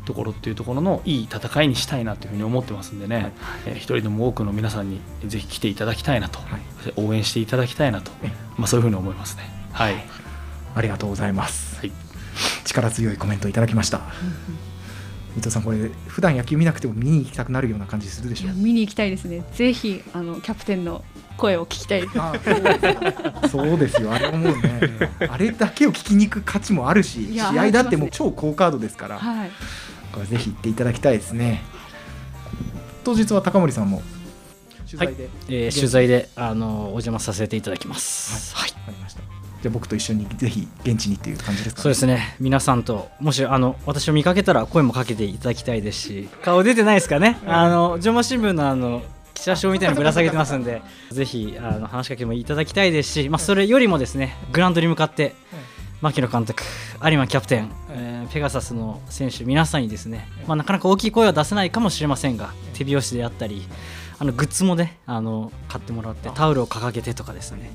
[0.04, 3.32] ところっていうところのいい戦いにしたいなというふうに思ってますんでね、
[3.66, 6.60] えー一人でも多くの皆さんにぜひ来ていただきたいなと、はい。
[6.96, 9.44] 応援していただきたいなと、えまあ、そういうふうに思いますね。
[9.72, 10.04] はい、
[10.74, 11.78] ありがとうございます。
[11.80, 11.92] はい。
[12.64, 14.00] 力強いコメントいただきました。
[15.36, 19.42] 伊藤さんこれ普段野球見なくても見に行きたくなるような感じするでしょいや見に行きたいですね。
[19.54, 21.02] ぜひあのキャプテンの
[21.36, 22.08] 声を聞きたい。
[23.48, 24.12] そうですよ。
[24.12, 24.80] あれはもうね
[25.28, 29.50] あれだけを聞きに行く価値もあるし試合だってもう超高カードですから、はい。
[30.12, 31.62] これぜひ行っていただきたいですね。
[33.04, 34.02] 当日は高森さんも
[34.86, 38.54] 取材で、えー取材であのお邪魔させていただきます。
[38.54, 38.70] はい。
[38.88, 39.22] ありました。
[39.62, 41.82] じゃあ僕と一緒にぜひ現地にっていう感じですかね。
[41.82, 42.36] そうですね。
[42.40, 49.02] 皆さんともしあの私を見かけたら声もかけていただきたいですし顔出てないですかね、あの縄文新聞のあの
[49.42, 55.34] 記者証みたいぶら下げてますんでぜひあの話しかけもいただきたいですし、まあ、それよりもですねグラウンドに向かって
[56.00, 56.62] 牧野監督
[57.04, 63.62] 有馬キャプテン、えーペガサスの選手皆さんにですね、まあ、なかなか大きい声は出せないかもしれませんが手拍子であったり
[64.18, 67.70] あのグッズもねあの買ってもらってタオルを掲げてとかですね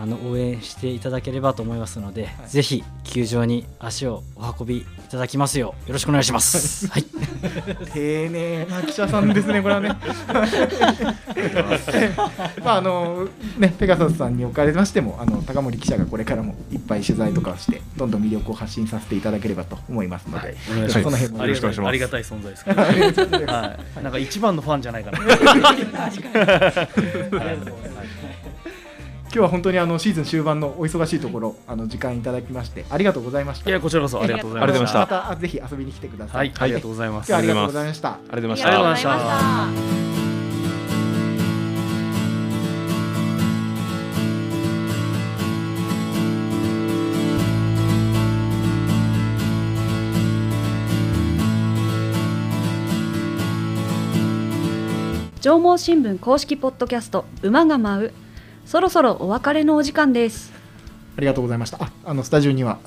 [0.00, 6.86] あの応援していただければと思いますので、ぜひ球場に足をお運びいただきますようよろしくお願いします。
[6.92, 7.04] はい、
[7.92, 9.88] 丁寧な記者さんですね、これはね。
[12.62, 13.26] まああの
[13.58, 21.02] ね、ペガサスさんにおかれましても、あの高森記者がこれからもいっぱい取材とかをして、どんどん魅力を発信させていただければと思いますので、お願いします。
[21.02, 25.18] その辺もありがたいありがたい存在ですから、 はい、なんか一番のファンじゃないかな。
[29.30, 33.68] 今日は本当にあのシーズン終盤のお忙しいところ、あの時間いただきまして、ありがとうございました。
[33.68, 34.80] いやこちらこそありがとうございました。
[34.80, 36.38] ましたまたぜひ遊びに来てくださ。
[36.38, 37.30] はいい、ありがとうございます。
[37.30, 38.08] 今日はありがとうございました。
[38.08, 39.98] ありがとうございましありがとうごたざいました。
[55.40, 58.12] 縄文新聞公式ポッドキャスト馬が舞う
[58.68, 60.52] そろそろお別れのお時間です
[61.16, 61.82] ありがとうございました。
[61.82, 62.78] あ、あのスタジオには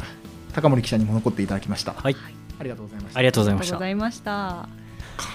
[0.53, 1.93] 高森記者にも残っていただきました。
[1.93, 2.15] はい、
[2.59, 3.25] ありがとうございましたあり。
[3.25, 4.80] がとうございあました。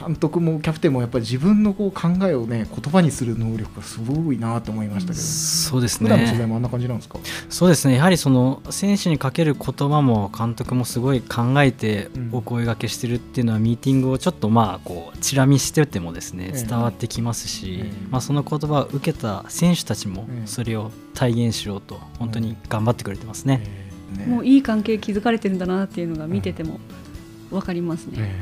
[0.07, 6.47] 監督もキャプテンもやっぱり自分のこう考えをね言葉にする能力がすごいなと思いましたけど、そうです普段の取材ね。
[6.47, 7.18] もあんな感じなんですか？
[7.49, 7.95] そうですね。
[7.97, 12.30] やはりその選手にかける言葉も監督もすごい考えてうん。
[12.32, 16.64] お声掛けしてるっていうのはミーティングをちょっとまあこうチラ見しててもですねええ。
[16.64, 17.93] 伝わってきますし、ええ。
[18.11, 23.87] まあその言葉を受けた選手たちもええそれを体現しようと本当に頑張ってくれてますね。
[24.16, 24.26] ね。
[24.26, 26.80] もういい関係築かれてるんだなっていうのが見てても
[27.51, 28.34] わかりますね、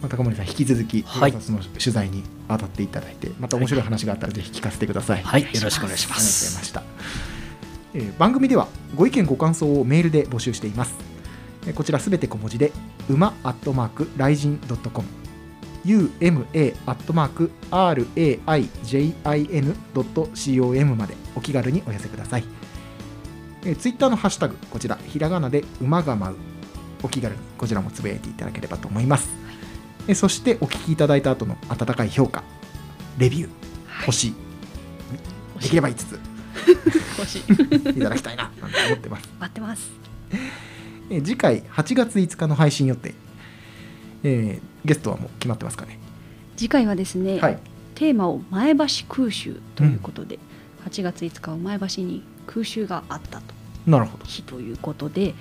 [0.00, 1.32] まあ、高森さん引き続きはい。
[1.32, 5.22] 警察の取材に当たっていただいて、また面白い話があったらぜひ聞かせてください。
[5.22, 6.64] はい、よろしくお願いしまありがとうございすま。
[6.64, 6.82] した、
[7.94, 10.94] えー番組ではご意見ご感想をメールで募集しています。
[11.66, 12.72] えーこちらすべて小文字で
[13.08, 15.08] 馬アットマークライジンドットコム
[15.84, 22.44] UMA アットマーク RAIJIN ドット COM までお気軽にお寄せください。
[23.64, 26.36] えーツイッターのハッシュタグこちらひらがなで馬が舞う。
[27.02, 29.28] お気軽にこちらもつぶやいていただければと思います、
[30.08, 32.42] えーそしてお聞きいただいた後の温かい評価
[33.18, 33.48] レビュー
[34.06, 34.32] 星
[35.60, 36.20] できれば5つ。
[37.18, 37.42] 欲しい。
[37.98, 39.28] いただきたいななんて思ってます。
[39.40, 39.90] 待ってます。
[41.10, 43.14] えー次回8月5日の配信予定、
[44.22, 45.98] えーゲストはもう決まってますかね。
[46.56, 47.58] 次回はですね、はい。
[47.96, 50.38] テーマを前橋空襲ということで、
[50.88, 53.54] 8月5日は前橋に空襲があったと。
[53.86, 54.24] なるほど。
[54.24, 55.34] 日ということで、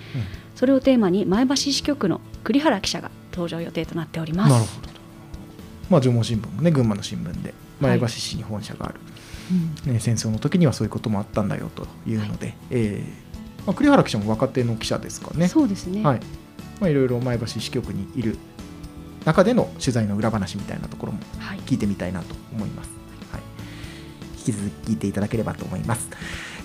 [0.55, 4.89] それをテーマに前橋支局の栗原記者が登場予定となっておりますなるほど。
[5.89, 8.95] まあ、縄文新聞もね群馬の新聞ではい前橋市に本社がある、
[9.85, 16.03] うんね、戦争の時にはそういうこともあったんだよというので、えーまあ、栗原記者も若手の記者ですからねそうですね。
[16.03, 16.19] はい
[16.79, 18.37] まあ、いろいろ前橋支局にいる
[19.25, 22.89] 中での取材の裏話みたいなところもはい聞いてみたいなと思います。
[23.31, 23.41] はい、
[24.37, 26.09] 引き続き聞いていただければと思います。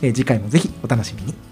[0.02, 1.49] えー次回もぜひお楽しみに。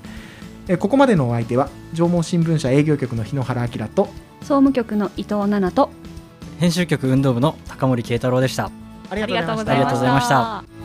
[0.69, 4.09] えーここまでのお相手は縄文新聞社営業局の日野原明と
[4.41, 5.91] 総務局の伊藤奈々と
[6.61, 8.71] 編集局運動部の高森慶太郎でした
[9.11, 10.78] ありがとうございまありがとうございました。